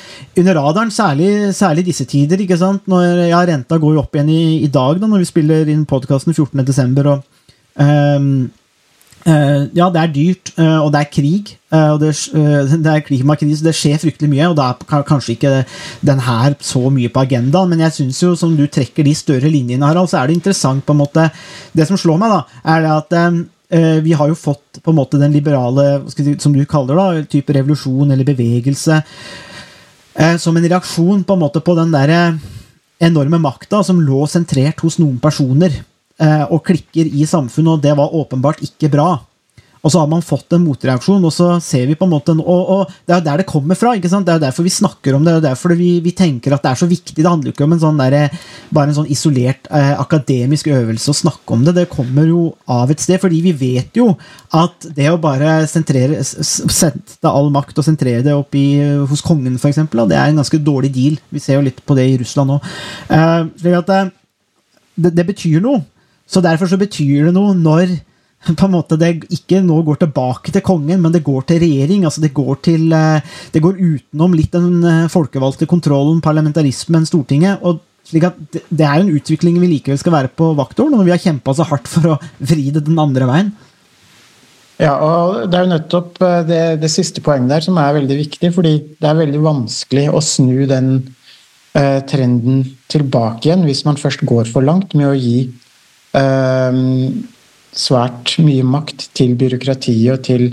under 0.41 0.57
radaren, 0.57 0.95
særlig, 0.95 1.51
særlig 1.57 1.85
disse 1.91 2.07
tider. 2.09 2.41
ikke 2.41 2.59
sant 2.61 2.89
når, 2.89 3.27
ja, 3.35 3.43
Renta 3.45 3.77
går 3.81 3.99
jo 3.99 4.05
opp 4.05 4.17
igjen 4.17 4.33
i, 4.33 4.45
i 4.65 4.73
dag, 4.73 4.97
da 5.01 5.11
når 5.11 5.27
vi 5.27 5.29
spiller 5.29 5.69
inn 5.69 5.85
podkasten 5.89 6.33
14.12. 6.37 7.05
Og 7.05 7.21
um, 7.85 8.33
Uh, 9.29 9.69
ja, 9.77 9.91
det 9.93 10.01
er 10.01 10.13
dyrt, 10.15 10.51
uh, 10.57 10.81
og 10.81 10.95
det 10.95 11.03
er 11.03 11.11
krig. 11.13 11.51
Uh, 11.71 11.95
og 11.95 12.01
det, 12.03 12.11
det, 12.35 12.91
er 12.91 13.05
klimakrise, 13.07 13.63
det 13.63 13.77
skjer 13.79 14.01
fryktelig 14.03 14.31
mye, 14.33 14.49
og 14.51 14.57
da 14.59 14.73
er 14.73 15.05
kanskje 15.07 15.37
ikke 15.37 15.53
den 16.07 16.23
her 16.27 16.57
så 16.67 16.83
mye 16.91 17.13
på 17.13 17.23
agendaen. 17.23 17.71
Men 17.71 17.85
jeg 17.87 17.97
syns 17.99 18.23
jo, 18.25 18.33
som 18.39 18.57
du 18.59 18.67
trekker 18.67 19.07
de 19.07 19.15
større 19.15 19.53
linjene, 19.53 19.87
Harald, 19.87 20.11
så 20.11 20.21
er 20.21 20.31
det 20.31 20.41
interessant 20.41 20.85
på 20.87 20.97
en 20.97 21.03
måte 21.05 21.29
Det 21.77 21.87
som 21.87 21.99
slår 22.01 22.19
meg, 22.19 22.35
da, 22.35 22.61
er 22.75 22.85
det 22.87 22.93
at 22.99 23.19
vi 24.03 24.17
har 24.19 24.27
jo 24.27 24.35
fått 24.35 24.81
på 24.83 24.91
en 24.91 24.97
måte 24.99 25.19
den 25.21 25.31
liberale, 25.31 26.01
som 26.43 26.51
du 26.51 26.65
kaller 26.67 26.99
det, 26.99 27.29
type 27.31 27.55
revolusjon 27.55 28.11
eller 28.11 28.27
bevegelse, 28.27 28.97
som 30.43 30.59
en 30.59 30.67
reaksjon 30.67 31.23
på 31.23 31.37
en 31.37 31.43
måte 31.45 31.63
på 31.63 31.77
den 31.79 31.95
der 31.95 32.35
enorme 32.99 33.39
makta 33.39 33.85
som 33.87 34.03
lå 34.03 34.25
sentrert 34.27 34.83
hos 34.83 34.99
noen 34.99 35.21
personer. 35.23 35.79
Eh, 36.21 36.45
og 36.53 36.67
klikker 36.69 37.09
i 37.09 37.25
samfunnet, 37.25 37.79
og 37.79 37.85
det 37.85 37.95
var 37.97 38.13
åpenbart 38.17 38.61
ikke 38.67 38.91
bra. 38.93 39.15
Og 39.81 39.93
så 39.93 40.01
har 40.03 40.09
man 40.11 40.25
fått 40.25 40.53
en 40.53 40.65
motreaksjon, 40.65 41.23
og 41.25 41.33
så 41.33 41.55
ser 41.65 41.87
vi 41.89 41.97
på 41.97 42.05
en 42.05 42.13
måte 42.13 42.35
Og, 42.37 42.45
og 42.75 42.91
det 43.09 43.15
er 43.17 43.23
der 43.25 43.41
det 43.41 43.49
kommer 43.49 43.79
fra. 43.79 43.95
ikke 43.97 44.11
sant? 44.13 44.27
Det 44.27 44.35
er 44.35 44.43
derfor 44.43 44.67
vi 44.67 44.73
snakker 44.73 45.17
om 45.17 45.25
det, 45.25 45.33
det 45.35 45.41
er 45.41 45.47
derfor 45.55 45.75
vi, 45.77 45.93
vi, 46.05 46.13
tenker 46.17 46.53
at 46.55 46.63
det 46.65 46.73
er 46.73 46.81
så 46.83 46.89
viktig. 46.91 47.17
Det 47.17 47.29
handler 47.29 47.51
jo 47.51 47.55
ikke 47.55 47.65
om 47.65 47.75
en 47.77 47.83
sånn 47.83 48.01
der, 48.01 48.37
bare 48.71 48.93
en 48.93 48.99
sånn 49.01 49.11
isolert 49.11 49.71
eh, 49.73 49.95
akademisk 50.01 50.69
øvelse 50.69 51.13
å 51.13 51.21
snakke 51.23 51.57
om 51.57 51.65
det. 51.65 51.77
Det 51.79 51.87
kommer 51.93 52.29
jo 52.29 52.43
av 52.71 52.93
et 52.93 53.01
sted, 53.01 53.21
fordi 53.23 53.41
vi 53.49 53.55
vet 53.57 53.97
jo 53.97 54.11
at 54.57 54.91
det 54.97 55.09
å 55.11 55.21
bare 55.23 55.63
sentrere, 55.71 56.21
sette 56.25 57.31
all 57.31 57.49
makt 57.55 57.81
og 57.81 57.87
sentrere 57.87 58.25
det 58.27 58.37
opp 58.37 58.55
i, 58.59 58.67
hos 59.09 59.25
kongen, 59.25 59.57
f.eks., 59.57 59.81
det 59.81 60.19
er 60.19 60.29
en 60.29 60.43
ganske 60.43 60.61
dårlig 60.65 60.93
deal. 60.93 61.17
Vi 61.33 61.41
ser 61.43 61.57
jo 61.57 61.65
litt 61.65 61.81
på 61.87 61.97
det 61.97 62.07
i 62.11 62.21
Russland 62.21 62.53
nå. 62.53 62.61
Eh, 63.09 63.73
eh, 63.73 64.13
det, 65.01 65.17
det 65.17 65.27
betyr 65.33 65.65
noe. 65.65 65.81
Så 66.31 66.43
derfor 66.45 66.69
så 66.71 66.79
betyr 66.79 67.27
det 67.27 67.35
noe 67.35 67.57
når 67.59 67.97
på 68.49 68.67
en 68.67 68.73
måte 68.73 68.97
det 69.01 69.13
ikke 69.29 69.61
nå 69.65 69.83
går 69.85 70.01
tilbake 70.01 70.53
til 70.55 70.65
kongen, 70.65 71.01
men 71.03 71.13
det 71.13 71.25
går 71.27 71.45
til 71.49 71.61
regjering. 71.61 72.05
altså 72.05 72.23
Det 72.23 72.33
går, 72.35 72.55
til, 72.65 72.93
eh, 72.93 73.21
det 73.53 73.63
går 73.63 73.77
utenom 73.77 74.35
litt 74.35 74.53
den 74.53 74.85
eh, 74.85 75.09
folkevalgte 75.13 75.69
kontrollen, 75.69 76.23
parlamentarismen, 76.25 77.07
Stortinget. 77.07 77.61
og 77.63 77.81
slik 78.05 78.25
at 78.25 78.39
Det 78.51 78.87
er 78.87 79.01
en 79.01 79.13
utvikling 79.13 79.61
vi 79.61 79.75
likevel 79.77 79.99
skal 79.99 80.13
være 80.13 80.33
på 80.35 80.55
vakt 80.57 80.81
over, 80.81 80.91
når 80.91 81.05
vi 81.05 81.11
har 81.11 81.21
kjempa 81.21 81.55
så 81.55 81.69
hardt 81.69 81.89
for 81.89 82.15
å 82.15 82.21
vri 82.41 82.71
det 82.71 82.87
den 82.87 82.99
andre 82.99 83.29
veien. 83.29 83.53
Ja, 84.81 84.97
og 84.97 85.51
Det 85.51 85.59
er 85.59 85.67
jo 85.67 85.75
nettopp 85.77 86.23
eh, 86.23 86.43
det, 86.49 86.63
det, 86.81 86.91
siste 86.91 87.21
poenget 87.21 87.51
der 87.51 87.61
som 87.61 87.77
er 87.77 87.93
veldig 88.01 88.17
viktig. 88.25 88.55
fordi 88.55 88.79
det 88.97 89.09
er 89.09 89.21
veldig 89.21 89.43
vanskelig 89.45 90.09
å 90.09 90.21
snu 90.25 90.67
den 90.67 91.15
eh, 91.77 92.01
trenden 92.09 92.65
tilbake 92.89 93.51
igjen 93.51 93.69
hvis 93.69 93.85
man 93.85 94.01
først 94.01 94.25
går 94.25 94.49
for 94.49 94.65
langt 94.65 94.97
med 94.97 95.13
å 95.13 95.19
gi 95.19 95.51
Ehm, 96.17 97.29
svært 97.77 98.37
mye 98.43 98.65
makt 98.67 99.09
til 99.17 99.37
byråkratiet 99.39 100.13
og 100.15 100.23
til, 100.27 100.51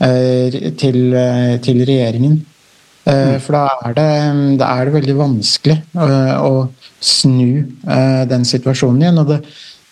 eh, 0.00 0.72
til, 0.78 1.14
eh, 1.14 1.58
til 1.62 1.82
regjeringen. 1.84 2.44
Eh, 3.04 3.34
mm. 3.34 3.40
For 3.40 3.52
da 3.56 3.64
er, 3.88 3.94
det, 3.94 4.58
da 4.60 4.68
er 4.76 4.84
det 4.86 4.94
veldig 4.94 5.16
vanskelig 5.18 5.78
å 5.96 6.68
snu 7.02 7.66
den 8.30 8.44
situasjonen 8.46 9.02
igjen. 9.02 9.18
Og 9.18 9.32
det, 9.32 9.40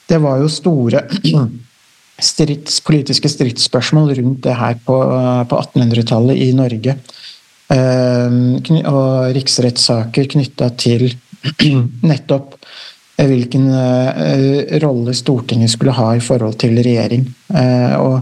det 0.09 0.20
var 0.22 0.38
jo 0.38 0.48
store 0.48 1.02
strids, 2.30 2.78
politiske 2.87 3.28
stridsspørsmål 3.28 4.14
rundt 4.20 4.44
det 4.46 4.54
her 4.54 4.78
på, 4.87 5.00
på 5.50 5.59
1800-tallet 5.64 6.38
i 6.38 6.52
Norge. 6.54 6.94
Og 7.70 9.35
riksrettssaker 9.35 10.30
knytta 10.30 10.70
til 10.78 11.11
nettopp 12.11 12.61
hvilken 13.28 13.66
uh, 13.72 14.78
rolle 14.83 15.14
Stortinget 15.16 15.72
skulle 15.74 15.96
ha 15.96 16.12
i 16.16 16.22
forhold 16.24 16.59
til 16.61 16.78
regjering. 16.80 17.26
Og 18.00 18.20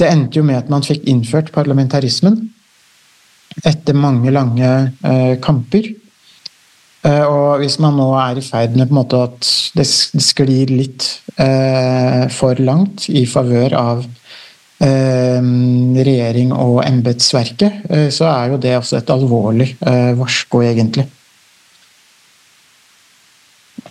det 0.00 0.08
endte 0.08 0.40
jo 0.40 0.46
med 0.46 0.60
at 0.62 0.70
man 0.72 0.84
fikk 0.86 1.04
innført 1.10 1.52
parlamentarismen 1.54 2.38
etter 3.68 3.94
mange 3.98 4.32
lange 4.32 4.70
kamper. 5.44 5.90
og 7.04 7.58
hvis 7.60 7.76
man 7.82 7.98
nå 7.98 8.08
er 8.16 8.38
i 8.38 8.44
ferd 8.46 8.76
med 8.78 9.14
at 9.18 9.50
det 9.76 9.86
sklir 9.86 10.72
litt 10.72 11.08
for 12.32 12.62
langt 12.62 13.08
i 13.10 13.26
favør 13.28 13.76
av 13.76 14.06
regjering 14.80 16.54
og 16.56 16.80
embetsverket, 16.86 17.84
så 18.14 18.30
er 18.32 18.54
jo 18.54 18.62
det 18.62 18.76
også 18.78 19.02
et 19.02 19.12
alvorlig 19.12 19.74
varsko, 20.16 20.62
egentlig. 20.64 21.10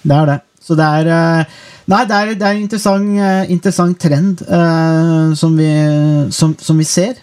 Det 0.01 0.17
er 0.17 0.31
det. 0.31 0.39
Så 0.61 0.77
det 0.77 0.85
er 0.85 1.11
eh, 1.11 1.59
Nei, 1.91 2.05
det 2.07 2.15
er, 2.15 2.31
det 2.37 2.45
er 2.45 2.55
en 2.55 2.63
interessant, 2.63 3.07
eh, 3.19 3.51
interessant 3.51 3.97
trend 3.99 4.43
uh, 4.47 5.33
som, 5.35 5.55
vi, 5.57 5.71
som, 6.31 6.53
som, 6.61 6.77
vi, 6.79 6.85
ser 6.87 7.17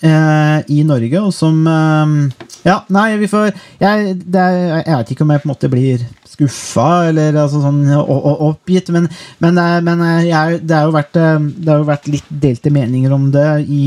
uh, 0.00 0.62
i 0.70 0.78
Norge, 0.86 1.20
og 1.20 1.34
som 1.34 1.58
uh, 1.66 2.46
Ja, 2.64 2.78
nei, 2.94 3.08
vi 3.20 3.28
får 3.28 3.50
jeg, 3.82 4.14
er, 4.30 4.86
vet 4.86 5.12
ikke 5.12 5.26
om 5.26 5.34
jeg 5.34 5.42
på 5.42 5.48
en 5.48 5.52
måte 5.52 5.72
blir 5.72 6.06
skuffa 6.30 7.10
eller 7.10 7.36
altså, 7.42 7.60
sånn 7.66 7.82
oppgitt, 7.90 8.88
men, 8.94 9.10
men, 9.42 9.60
men 9.84 10.06
jeg, 10.24 10.62
det, 10.62 10.78
har 10.78 10.94
vært, 10.94 11.12
det, 11.18 11.68
har 11.68 11.82
jo 11.82 11.90
vært, 11.90 12.08
litt 12.14 12.30
delte 12.30 12.72
meninger 12.74 13.12
om 13.14 13.28
det 13.34 13.50
i 13.66 13.84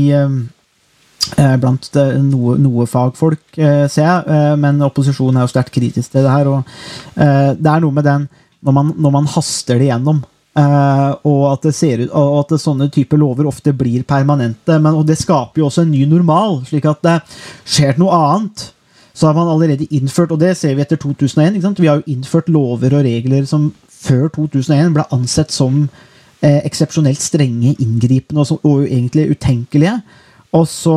blant 1.60 1.90
noe, 2.22 2.54
noe, 2.62 2.86
fagfolk, 2.88 3.42
ser 3.54 4.04
jeg, 4.04 4.54
men 4.62 4.78
opposisjonen 4.86 5.36
er 5.36 5.44
jo 5.44 5.50
sterkt 5.52 5.74
kritisk 5.74 6.14
til 6.14 6.24
det 6.24 6.32
her. 6.32 6.48
og 6.48 7.58
Det 7.58 7.68
er 7.68 7.82
noe 7.84 7.94
med 7.94 8.06
den 8.06 8.24
når 8.64 8.74
man, 8.74 8.92
når 8.96 9.14
man 9.18 9.28
haster 9.34 9.78
det 9.78 9.90
gjennom. 9.90 10.22
Og 11.28 11.42
at 11.50 11.66
det 11.68 11.74
ser 11.76 12.00
ut, 12.04 12.14
og 12.16 12.38
at 12.40 12.56
sånne 12.62 12.88
typer 12.94 13.20
lover 13.20 13.50
ofte 13.50 13.74
blir 13.76 14.06
permanente. 14.08 14.78
Men, 14.78 14.94
og 14.94 15.04
det 15.06 15.18
skaper 15.20 15.62
jo 15.62 15.68
også 15.68 15.84
en 15.84 15.92
ny 15.92 16.06
normal. 16.08 16.62
slik 16.70 16.88
at 16.88 17.04
det 17.04 17.18
skjer 17.68 18.00
noe 18.00 18.16
annet, 18.16 18.70
så 19.18 19.26
har 19.26 19.34
man 19.34 19.48
allerede 19.50 19.88
innført 19.90 20.30
Og 20.30 20.38
det 20.38 20.56
ser 20.56 20.76
vi 20.76 20.82
etter 20.82 20.96
2001. 20.96 21.78
Vi 21.78 21.86
har 21.86 21.98
jo 21.98 22.12
innført 22.12 22.48
lover 22.48 22.94
og 22.94 23.04
regler 23.04 23.44
som 23.50 23.72
før 23.98 24.28
2001 24.34 24.94
ble 24.94 25.04
ansett 25.14 25.50
som 25.50 25.88
eh, 26.42 26.60
eksepsjonelt 26.62 27.20
strenge, 27.20 27.74
inngripende 27.82 28.44
og, 28.44 28.46
så, 28.46 28.58
og, 28.62 28.84
egentlig 28.86 29.30
utenkelige. 29.34 29.96
Så, 30.66 30.96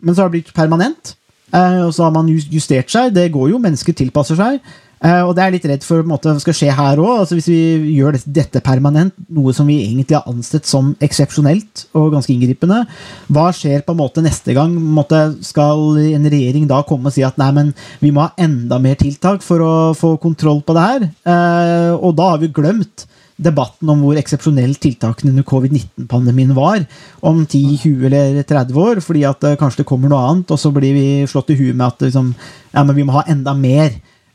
men 0.00 0.14
så 0.14 0.22
har 0.22 0.30
det 0.30 0.38
blitt 0.38 0.54
permanent. 0.56 1.16
Eh, 1.54 1.82
og 1.86 1.92
så 1.94 2.06
har 2.06 2.14
man 2.14 2.30
justert 2.30 2.90
seg. 2.90 3.14
Det 3.14 3.30
går 3.34 3.52
jo, 3.54 3.62
mennesker 3.62 3.96
tilpasser 3.96 4.38
seg. 4.38 4.62
Uh, 5.04 5.20
og 5.28 5.34
det 5.36 5.42
er 5.44 5.52
litt 5.52 5.66
redd 5.68 5.82
for 5.84 6.00
at 6.14 6.26
det 6.26 6.40
skal 6.40 6.56
skje 6.56 6.72
her 6.72 7.00
òg. 7.02 7.10
Altså, 7.20 7.36
hvis 7.36 7.50
vi 7.50 7.96
gjør 7.98 8.16
dette, 8.24 8.62
permanent, 8.64 9.12
noe 9.36 9.52
som 9.52 9.68
vi 9.68 9.82
egentlig 9.82 10.16
har 10.16 10.30
ansett 10.30 10.64
som 10.68 10.94
eksepsjonelt 11.04 11.84
og 11.92 12.14
ganske 12.14 12.32
inngripende, 12.32 12.80
hva 13.28 13.50
skjer 13.52 13.84
på 13.84 13.92
en 13.92 14.00
måte 14.00 14.24
neste 14.24 14.56
gang? 14.56 14.72
Måte, 14.72 15.20
skal 15.44 15.98
en 16.06 16.30
regjering 16.32 16.64
da 16.70 16.80
komme 16.88 17.10
og 17.10 17.16
si 17.16 17.24
at 17.26 17.36
nei, 17.40 17.50
men 17.52 17.74
vi 18.00 18.14
må 18.14 18.24
ha 18.24 18.32
enda 18.40 18.80
mer 18.80 18.96
tiltak 19.00 19.44
for 19.44 19.60
å 19.60 19.74
få 19.98 20.14
kontroll 20.22 20.64
på 20.64 20.78
det 20.78 20.86
her? 20.88 21.08
Uh, 21.28 21.92
og 21.98 22.16
da 22.16 22.30
har 22.32 22.40
vi 22.40 22.54
glemt 22.54 23.04
debatten 23.36 23.90
om 23.90 24.02
hvor 24.04 24.18
eksepsjonelt 24.18 24.78
tiltakene 24.82 25.32
under 25.32 25.46
covid-19-pandemien 25.48 26.52
var 26.54 26.84
om 27.24 27.42
10, 27.42 27.78
20 27.82 28.06
eller 28.06 28.42
30 28.46 28.78
år, 28.78 29.00
fordi 29.02 29.24
at 29.26 29.42
uh, 29.42 29.56
kanskje 29.58 29.82
det 29.82 29.88
kommer 29.88 30.12
noe 30.12 30.22
annet, 30.28 30.52
og 30.54 30.60
så 30.60 30.70
blir 30.74 30.94
vi 30.94 31.06
slått 31.30 31.50
i 31.50 31.58
huet 31.58 31.74
med 31.74 31.88
at 31.88 32.04
liksom, 32.06 32.30
ja, 32.74 32.84
vi 32.94 33.06
må 33.06 33.16
ha 33.16 33.24
enda 33.30 33.56
mer. 33.58 33.90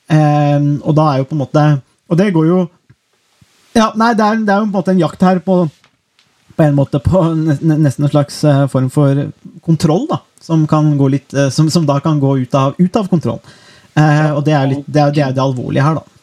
Um, 0.09 0.79
og 0.83 0.97
da 0.97 1.11
er 1.11 1.21
jo 1.21 1.29
på 1.29 1.35
en 1.35 1.43
måte 1.43 1.63
Og 2.09 2.17
det 2.17 2.31
går 2.33 2.45
jo 2.47 2.55
Ja, 3.77 3.91
nei, 3.93 4.15
det 4.17 4.25
er, 4.25 4.39
det 4.41 4.49
er 4.49 4.63
jo 4.63 4.63
på 4.63 4.71
en 4.71 4.77
måte 4.79 4.93
en 4.95 5.03
jakt 5.03 5.21
her 5.21 5.41
på 5.45 5.59
på 6.59 6.65
en 6.65 6.75
måte 6.75 6.99
på 6.99 7.21
nesten 7.39 8.03
en 8.03 8.11
slags 8.11 8.41
eh, 8.43 8.65
form 8.67 8.89
for 8.91 9.29
kontroll, 9.63 10.09
da. 10.09 10.17
Som, 10.43 10.65
litt, 11.07 11.31
eh, 11.31 11.47
som, 11.55 11.69
som 11.71 11.85
da 11.87 12.01
kan 12.03 12.19
gå 12.19 12.33
ut 12.41 12.55
av, 12.57 12.73
ut 12.75 12.99
av 12.99 13.07
kontroll. 13.07 13.39
Uh, 13.95 14.35
og 14.35 14.43
det 14.43 14.53
er, 14.57 14.67
litt, 14.67 14.83
det, 14.83 14.99
er, 14.99 15.13
det, 15.15 15.23
er 15.23 15.37
det 15.37 15.43
alvorlige 15.43 15.85
her, 15.85 16.01
da. 16.01 16.19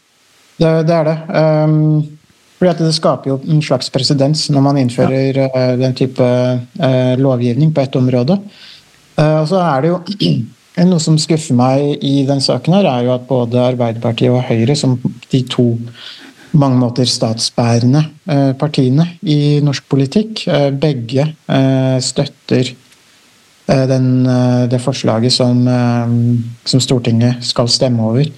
Det 0.60 0.92
er 0.98 1.08
det. 1.08 1.16
Um, 1.32 2.15
fordi 2.56 2.70
at 2.72 2.80
det 2.80 2.94
skaper 2.96 3.30
jo 3.30 3.40
en 3.44 3.62
slags 3.62 3.90
presedens 3.92 4.46
når 4.52 4.64
man 4.64 4.78
innfører 4.80 5.42
ja. 5.42 5.48
uh, 5.52 5.74
den 5.80 5.96
type 5.96 6.24
uh, 6.24 7.14
lovgivning 7.20 7.74
på 7.76 7.84
ett 7.84 7.96
område. 7.96 8.38
Eh, 9.16 9.38
Og 9.40 9.48
så 9.48 9.60
er 9.62 9.84
det 9.84 9.92
jo 9.92 10.00
noe 10.90 11.02
som 11.02 11.18
skuffer 11.20 11.56
meg 11.56 12.04
i 12.04 12.20
den 12.28 12.42
saken 12.44 12.76
her, 12.76 12.88
er 12.90 13.06
jo 13.06 13.14
at 13.16 13.26
både 13.28 13.62
Arbeiderpartiet 13.72 14.32
og 14.32 14.44
Høyre, 14.48 14.76
som 14.76 14.98
de 15.32 15.42
to 15.48 15.70
mange 16.56 16.78
måter 16.80 17.08
statsbærende 17.08 18.02
eh, 18.32 18.52
partiene 18.56 19.08
i 19.22 19.60
norsk 19.64 19.88
politikk, 19.92 20.46
eh, 20.48 20.68
begge 20.72 21.26
eh, 21.32 21.96
støtter 22.04 22.70
eh, 22.72 23.86
den, 23.90 24.10
eh, 24.30 24.66
det 24.72 24.80
forslaget 24.84 25.32
som, 25.32 25.64
eh, 25.68 26.14
som 26.64 26.80
Stortinget 26.80 27.44
skal 27.44 27.68
stemme 27.72 28.04
over. 28.12 28.30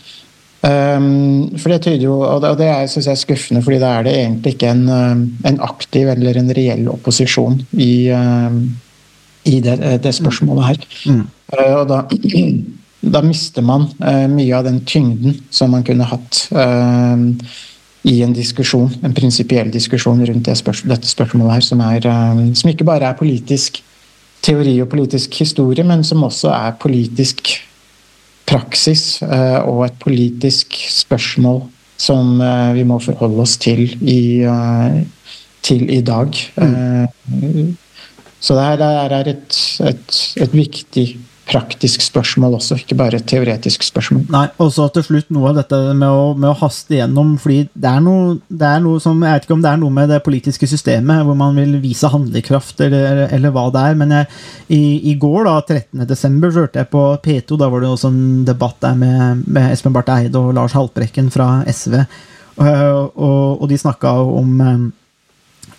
Um, 0.59 1.55
for 1.55 1.71
det 1.71 1.85
tyder 1.85 2.03
jo, 2.03 2.17
og 2.27 2.41
det, 2.43 2.51
og 2.51 2.59
det 2.59 2.67
er, 2.67 2.87
synes 2.91 3.07
jeg 3.07 3.13
er 3.13 3.21
skuffende, 3.21 3.63
fordi 3.63 3.79
da 3.79 3.93
er 3.95 4.09
det 4.09 4.15
egentlig 4.17 4.57
ikke 4.57 4.73
en, 4.73 4.89
um, 4.91 5.21
en 5.47 5.61
aktiv 5.63 6.09
eller 6.11 6.41
en 6.41 6.51
reell 6.57 6.89
opposisjon 6.91 7.61
i, 7.79 8.11
um, 8.11 8.65
i 9.47 9.61
det, 9.63 9.79
det 10.03 10.15
spørsmålet 10.17 10.67
her. 10.67 10.89
Mm. 11.07 11.23
Uh, 11.55 11.75
og 11.79 11.85
da, 11.93 12.01
da 13.15 13.23
mister 13.23 13.63
man 13.63 13.87
uh, 14.03 14.27
mye 14.33 14.57
av 14.59 14.67
den 14.67 14.83
tyngden 14.83 15.39
som 15.55 15.71
man 15.77 15.87
kunne 15.87 16.11
hatt 16.11 16.43
uh, 16.51 17.23
i 18.09 18.17
en 18.27 18.35
diskusjon, 18.35 18.91
en 19.07 19.15
prinsipiell 19.15 19.71
diskusjon 19.71 20.27
rundt 20.27 20.51
det 20.51 20.59
spørs 20.59 20.83
dette 20.91 21.07
spørsmålet 21.07 21.61
her, 21.61 21.69
som, 21.71 21.87
er, 21.87 22.11
um, 22.11 22.49
som 22.59 22.75
ikke 22.75 22.89
bare 22.89 23.13
er 23.13 23.21
politisk 23.21 23.79
teori 24.43 24.75
og 24.83 24.91
politisk 24.91 25.39
historie, 25.39 25.87
men 25.87 26.03
som 26.03 26.27
også 26.27 26.51
er 26.51 26.75
politisk 26.83 27.61
praksis 28.49 29.21
eh, 29.23 29.59
og 29.69 29.85
et 29.87 29.99
politisk 30.01 30.75
spørsmål 30.91 31.63
som 32.01 32.39
eh, 32.41 32.73
vi 32.79 32.87
må 32.89 32.99
forholde 33.03 33.45
oss 33.45 33.57
til 33.61 33.85
i, 34.01 34.41
eh, 34.47 35.03
til 35.67 35.85
i 35.93 36.01
dag. 36.07 36.41
Eh, 36.57 37.77
Så 38.41 38.55
det 38.55 38.63
her 38.63 39.11
er 39.19 39.29
et, 39.33 39.57
et, 39.83 40.19
et 40.39 40.53
viktig 40.55 41.07
praktisk 41.49 42.03
spørsmål 42.05 42.59
også, 42.59 42.77
ikke 42.83 42.97
bare 42.99 43.19
et 43.19 43.27
teoretisk 43.29 43.85
spørsmål. 43.87 44.27
Nei, 44.33 44.45
og 44.61 44.71
så 44.75 44.89
til 44.93 45.05
slutt 45.07 45.31
noe 45.33 45.51
av 45.51 45.61
dette 45.63 45.79
med 45.97 46.09
å, 46.09 46.35
med 46.37 46.51
å 46.51 46.57
haste 46.61 46.99
igjennom, 46.99 47.35
fordi 47.41 47.63
det 47.73 47.89
er, 47.91 48.03
noe, 48.05 48.37
det 48.49 48.69
er 48.69 48.83
noe 48.85 49.01
som 49.03 49.23
Jeg 49.25 49.39
vet 49.39 49.47
ikke 49.47 49.57
om 49.57 49.65
det 49.65 49.71
er 49.73 49.81
noe 49.81 49.95
med 49.95 50.13
det 50.13 50.21
politiske 50.27 50.69
systemet 50.69 51.25
hvor 51.27 51.39
man 51.39 51.57
vil 51.59 51.79
vise 51.83 52.11
handlekraft, 52.13 52.83
eller, 52.85 53.25
eller 53.35 53.55
hva 53.55 53.69
det 53.75 53.85
er, 53.91 53.99
men 54.03 54.15
jeg, 54.19 54.31
i, 54.77 54.83
i 55.13 55.17
går, 55.21 55.41
da, 55.49 55.57
13. 55.65 56.05
desember, 56.11 56.53
så 56.53 56.67
hørte 56.67 56.85
jeg 56.85 56.93
på 56.93 57.05
P2, 57.25 57.61
da 57.61 57.71
var 57.73 57.85
det 57.85 57.93
også 57.95 58.13
en 58.13 58.25
debatt 58.49 58.81
der 58.85 58.99
med, 59.01 59.45
med 59.49 59.73
Espen 59.73 59.97
Barth 59.97 60.13
Eide 60.19 60.41
og 60.41 60.53
Lars 60.59 60.77
Haltbrekken 60.77 61.33
fra 61.35 61.63
SV, 61.69 62.03
og, 62.59 63.15
og, 63.15 63.63
og 63.63 63.69
de 63.71 63.79
snakka 63.79 64.17
om 64.35 64.57
eh, 64.65 64.89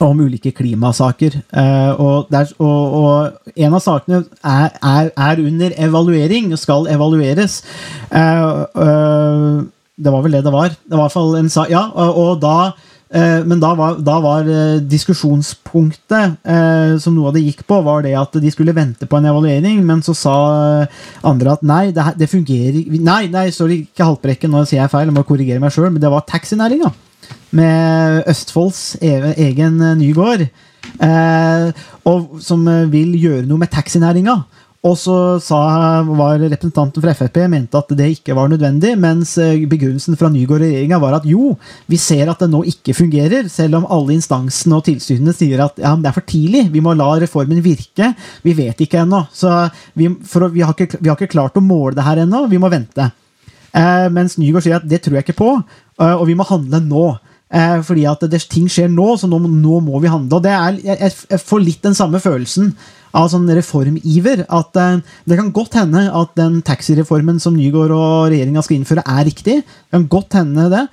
om 0.08 0.20
ulike 0.24 0.52
klimasaker. 0.56 1.40
Eh, 1.52 1.92
og, 2.00 2.30
der, 2.32 2.52
og, 2.62 2.94
og 3.00 3.56
en 3.56 3.76
av 3.76 3.84
sakene 3.84 4.24
er, 4.44 4.76
er, 4.80 5.10
er 5.16 5.42
under 5.44 5.76
evaluering, 5.88 6.54
skal 6.60 6.88
evalueres. 6.92 7.62
Eh, 8.12 8.46
eh, 8.86 9.58
det 10.00 10.14
var 10.14 10.24
vel 10.24 10.38
det 10.38 10.46
det 10.46 10.56
var. 10.56 10.70
Det 10.72 10.96
var 10.96 11.02
i 11.02 11.08
hvert 11.08 11.18
fall 11.18 11.36
en 11.42 11.52
sak 11.52 11.74
Ja, 11.74 11.90
og, 11.92 12.40
da 12.42 12.72
men 13.10 13.58
da 13.58 13.72
var, 13.74 13.96
da 14.06 14.20
var 14.22 14.46
diskusjonspunktet 14.86 16.36
som 17.02 17.16
noe 17.16 17.32
av 17.32 17.34
det 17.34 17.42
gikk 17.42 17.64
på, 17.66 17.80
var 17.82 18.04
det 18.06 18.12
at 18.14 18.38
de 18.38 18.52
skulle 18.54 18.76
vente 18.78 19.08
på 19.10 19.18
en 19.18 19.26
evaluering, 19.32 19.82
men 19.82 20.04
så 20.06 20.14
sa 20.14 20.36
andre 21.26 21.56
at 21.58 21.66
nei, 21.66 21.88
det, 21.90 22.06
det 22.22 22.30
fungerer 22.30 22.86
Nei, 23.02 23.24
nei, 23.34 23.48
det 23.50 23.80
ikke 23.80 24.12
Haltbrekken, 24.12 24.54
nå 24.54 24.62
sier 24.62 24.84
jeg 24.84 24.94
feil, 24.94 25.10
jeg 25.10 25.18
må 25.18 25.26
korrigere 25.26 25.58
meg 25.64 25.74
sjøl, 25.74 25.90
men 25.90 26.04
det 26.04 26.14
var 26.14 26.28
taxinæringa 26.30 26.94
med 27.56 28.24
Østfolds 28.30 28.96
e- 29.02 29.34
egen 29.38 29.82
eh, 29.82 29.98
Nygård, 29.98 30.46
eh, 30.46 31.84
og 32.10 32.40
som 32.44 32.66
eh, 32.70 32.88
vil 32.92 33.16
gjøre 33.20 33.48
noe 33.50 33.62
med 33.64 33.72
taxinæringa. 33.74 34.42
Og 34.88 34.94
så 34.96 35.14
sa, 35.44 35.58
var 36.08 36.38
representanten 36.40 37.04
fra 37.04 37.12
Frp 37.12 37.42
mente 37.52 37.76
at 37.76 37.90
det 38.00 38.06
ikke 38.14 38.32
var 38.38 38.48
nødvendig, 38.48 38.94
mens 38.96 39.34
begrunnelsen 39.68 40.16
fra 40.16 40.30
Nygård 40.32 40.62
og 40.62 40.70
regjeringa 40.70 41.02
var 41.04 41.18
at 41.18 41.28
jo, 41.28 41.50
vi 41.92 42.00
ser 42.00 42.32
at 42.32 42.40
det 42.40 42.48
nå 42.48 42.62
ikke 42.72 42.96
fungerer, 42.96 43.50
selv 43.52 43.82
om 43.82 43.90
alle 43.92 44.16
instansene 44.16 44.80
og 44.80 44.86
tilsynene 44.88 45.36
sier 45.36 45.66
at 45.66 45.84
ja, 45.84 45.92
det 46.00 46.08
er 46.08 46.16
for 46.16 46.24
tidlig, 46.32 46.70
vi 46.72 46.80
må 46.86 46.96
la 46.96 47.10
reformen 47.20 47.60
virke. 47.66 48.14
Vi 48.48 48.56
vet 48.56 48.80
ikke 48.86 49.02
ennå. 49.04 49.26
Så 49.36 49.52
vi, 50.00 50.08
for, 50.24 50.48
vi, 50.56 50.64
har 50.64 50.72
ikke, 50.72 51.02
vi 51.02 51.12
har 51.12 51.20
ikke 51.20 51.34
klart 51.36 51.60
å 51.60 51.66
måle 51.66 51.98
det 52.00 52.08
her 52.08 52.24
ennå, 52.24 52.46
vi 52.48 52.64
må 52.64 52.72
vente. 52.72 53.12
Eh, 53.70 54.08
mens 54.14 54.38
Nygård 54.40 54.66
sier 54.66 54.80
at 54.80 54.88
det 54.90 55.04
tror 55.04 55.20
jeg 55.20 55.28
ikke 55.28 55.42
på, 55.44 55.52
og 56.00 56.28
vi 56.30 56.38
må 56.40 56.48
handle 56.48 56.80
nå. 56.84 57.08
Eh, 57.50 57.80
fordi 57.82 58.06
at 58.06 58.22
det, 58.30 58.44
ting 58.52 58.68
skjer 58.70 58.92
nå, 58.94 59.16
så 59.18 59.28
nå, 59.30 59.40
nå 59.42 59.80
må 59.82 60.00
vi 60.04 60.12
handle. 60.12 60.38
Og 60.38 60.46
det 60.46 60.54
er, 60.54 60.80
jeg, 60.86 61.14
jeg 61.32 61.42
får 61.42 61.64
litt 61.66 61.86
den 61.86 61.98
samme 61.98 62.22
følelsen 62.22 62.74
av 63.18 63.30
sånn 63.32 63.50
reformiver. 63.58 64.44
At 64.54 64.78
eh, 64.78 65.00
det 65.26 65.40
kan 65.40 65.54
godt 65.56 65.80
hende 65.80 66.06
at 66.14 66.36
den 66.38 66.60
taxireformen 66.66 67.42
som 67.42 67.58
Nygaard 67.58 67.96
og 67.96 68.30
regjeringa 68.34 68.66
skal 68.66 68.78
innføre, 68.78 69.06
er 69.06 69.26
riktig. 69.28 69.62
Det 69.66 69.98
kan 69.98 70.12
godt 70.12 70.38
hende 70.40 70.70
det. 70.74 70.86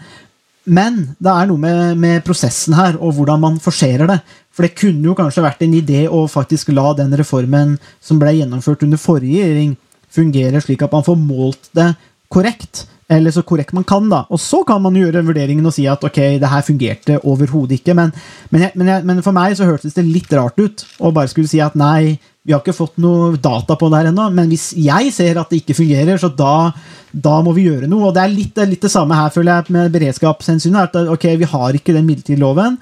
Men 0.67 0.99
det 1.23 1.31
er 1.31 1.47
noe 1.47 1.63
med, 1.63 2.01
med 2.03 2.25
prosessen 2.27 2.75
her, 2.75 2.97
og 2.99 3.15
hvordan 3.21 3.45
man 3.45 3.61
forserer 3.63 4.09
det. 4.11 4.19
For 4.57 4.67
det 4.67 4.75
kunne 4.81 5.07
jo 5.07 5.15
kanskje 5.19 5.45
vært 5.45 5.63
en 5.63 5.77
idé 5.77 6.07
å 6.09 6.25
faktisk 6.31 6.73
la 6.75 6.89
den 6.99 7.13
reformen 7.21 7.77
som 8.03 8.19
ble 8.19 8.33
gjennomført 8.41 8.83
under 8.87 8.99
forrige 8.99 9.45
regjering, 9.45 9.77
fungere 10.17 10.63
slik 10.65 10.83
at 10.83 10.95
man 10.97 11.05
får 11.07 11.21
målt 11.21 11.69
det 11.77 11.93
korrekt. 12.33 12.87
Eller 13.09 13.31
så 13.31 13.45
korrekt 13.47 13.75
man 13.77 13.85
kan, 13.87 14.09
da. 14.11 14.25
Og 14.35 14.41
så 14.43 14.65
kan 14.67 14.81
man 14.83 14.97
gjøre 14.99 15.23
vurderingen 15.27 15.67
og 15.69 15.75
si 15.77 15.85
at 15.87 16.03
ok, 16.05 16.19
det 16.43 16.51
her 16.51 16.65
fungerte 16.67 17.21
overhodet 17.23 17.79
ikke. 17.79 17.95
Men, 17.95 18.11
men, 18.51 18.67
jeg, 18.67 18.75
men, 18.75 18.91
jeg, 18.91 19.07
men 19.07 19.23
for 19.23 19.37
meg 19.37 19.55
så 19.59 19.69
hørtes 19.69 19.95
det 19.95 20.03
litt 20.09 20.33
rart 20.35 20.59
ut 20.59 20.83
å 20.99 21.13
bare 21.15 21.31
skulle 21.31 21.51
si 21.51 21.63
at 21.63 21.79
nei, 21.79 22.17
vi 22.47 22.55
har 22.55 22.63
ikke 22.63 22.75
fått 22.75 22.99
noe 23.03 23.37
data 23.43 23.75
på 23.79 23.89
det 23.91 24.01
her 24.01 24.11
ennå, 24.13 24.29
men 24.35 24.51
hvis 24.51 24.69
jeg 24.79 25.11
ser 25.15 25.39
at 25.41 25.51
det 25.51 25.63
ikke 25.63 25.79
fungerer, 25.81 26.19
så 26.23 26.31
da, 26.31 26.71
da 27.11 27.41
må 27.43 27.55
vi 27.57 27.65
gjøre 27.67 27.89
noe. 27.91 28.11
Og 28.11 28.15
det 28.15 28.23
er 28.23 28.35
litt, 28.35 28.61
litt 28.71 28.87
det 28.87 28.93
samme 28.93 29.19
her, 29.19 29.33
føler 29.35 29.53
jeg, 29.65 29.75
med 29.75 29.95
beredskapshensynet. 29.95 30.95
At 30.95 31.11
ok, 31.15 31.27
vi 31.43 31.51
har 31.51 31.79
ikke 31.79 31.95
den 31.95 32.07
midlertidige 32.07 32.43
loven. 32.43 32.79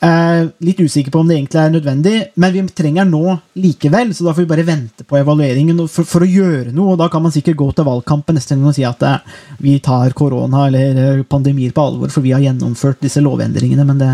Eh, 0.00 0.46
litt 0.64 0.78
usikker 0.80 1.12
på 1.12 1.20
om 1.20 1.28
det 1.28 1.36
egentlig 1.36 1.60
er 1.60 1.72
nødvendig, 1.74 2.14
men 2.40 2.52
vi 2.54 2.62
trenger 2.72 3.04
den 3.04 3.12
nå 3.12 3.34
likevel. 3.60 4.14
Så 4.16 4.24
da 4.24 4.32
får 4.32 4.46
vi 4.46 4.50
bare 4.54 4.64
vente 4.64 5.04
på 5.04 5.18
evalueringen 5.20 5.82
for, 5.92 6.08
for 6.08 6.24
å 6.24 6.30
gjøre 6.30 6.72
noe. 6.72 6.94
Og 6.94 7.00
da 7.02 7.10
kan 7.12 7.24
man 7.24 7.34
sikkert 7.34 7.58
gå 7.60 7.68
til 7.76 7.88
valgkampen 7.88 8.38
neste 8.38 8.56
gang 8.56 8.70
og 8.70 8.76
si 8.76 8.86
at 8.88 9.04
eh, 9.04 9.38
vi 9.60 9.76
tar 9.84 10.16
korona 10.16 10.66
eller 10.70 11.00
eh, 11.04 11.22
pandemier 11.28 11.76
på 11.76 11.84
alvor, 11.84 12.12
for 12.12 12.24
vi 12.24 12.32
har 12.32 12.44
gjennomført 12.46 13.02
disse 13.04 13.20
lovendringene. 13.24 13.84
Men 13.92 14.00
det, 14.00 14.10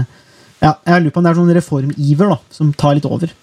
ja, 0.65 0.75
jeg 0.75 1.07
lurer 1.07 1.15
på 1.15 1.23
om 1.23 1.29
det 1.29 1.35
er 1.35 1.41
sånn 1.41 1.57
reformiver 1.61 2.35
da, 2.35 2.41
som 2.59 2.75
tar 2.75 2.99
litt 2.99 3.07
over. 3.07 3.37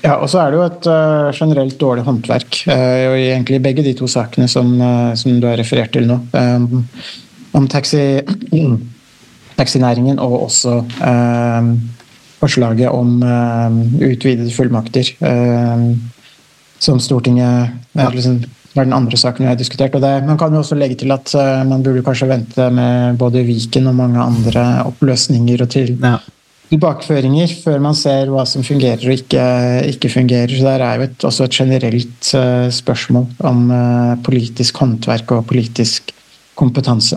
Ja, 0.00 0.16
og 0.16 0.28
så 0.32 0.40
er 0.42 0.52
det 0.52 0.58
jo 0.58 0.64
et 0.66 0.88
uh, 0.92 1.28
generelt 1.34 1.76
dårlig 1.80 2.04
håndverk 2.06 2.58
uh, 2.68 3.14
i 3.16 3.30
egentlig 3.30 3.62
begge 3.64 3.84
de 3.86 3.94
to 3.96 4.08
sakene 4.10 4.48
som, 4.50 4.74
uh, 4.80 5.14
som 5.18 5.38
du 5.40 5.46
har 5.48 5.56
referert 5.58 5.94
til 5.96 6.08
nå. 6.08 6.18
Um, 6.36 6.84
om 7.56 7.68
taxi, 7.70 8.02
taxinæringen 9.58 10.18
og 10.18 10.42
også 10.44 10.82
øh, 11.00 11.70
forslaget 12.40 12.88
om 12.88 13.22
øh, 13.22 14.10
utvidede 14.12 14.52
fullmakter 14.52 15.08
øh, 15.22 15.96
som 16.78 17.00
Stortinget 17.00 17.68
Ja. 17.96 18.08
liksom, 18.12 18.42
var 18.76 18.84
den 18.84 18.92
andre 18.92 19.16
saken 19.16 19.44
vi 19.44 19.48
har 19.48 19.54
diskutert. 19.56 19.94
og 19.94 20.02
det, 20.02 20.24
Man 20.26 20.38
kan 20.38 20.52
jo 20.52 20.58
også 20.58 20.74
legge 20.74 20.94
til 21.00 21.10
at 21.12 21.32
man 21.66 21.82
burde 21.82 22.02
kanskje 22.04 22.28
vente 22.28 22.70
med 22.70 23.16
både 23.18 23.42
Viken 23.44 23.86
og 23.86 23.94
mange 23.94 24.20
andre 24.20 24.82
oppløsninger 24.84 25.62
og 25.62 25.68
til 25.68 25.96
Ja. 26.02 26.16
tilbakeføringer 26.70 27.46
før 27.64 27.78
man 27.80 27.94
ser 27.94 28.26
hva 28.28 28.44
som 28.44 28.62
fungerer 28.66 28.98
og 29.06 29.12
ikke, 29.12 29.42
ikke 29.86 30.08
fungerer. 30.10 30.48
Så 30.48 30.64
der 30.64 30.84
er 30.84 30.94
jo 30.96 31.02
et, 31.02 31.24
også 31.24 31.44
et 31.44 31.50
generelt 31.50 32.34
eh, 32.34 32.70
spørsmål 32.70 33.26
om 33.40 33.70
eh, 33.70 34.16
politisk 34.24 34.76
håndverk 34.76 35.30
og 35.30 35.46
politisk 35.46 36.12
kompetanse. 36.56 37.16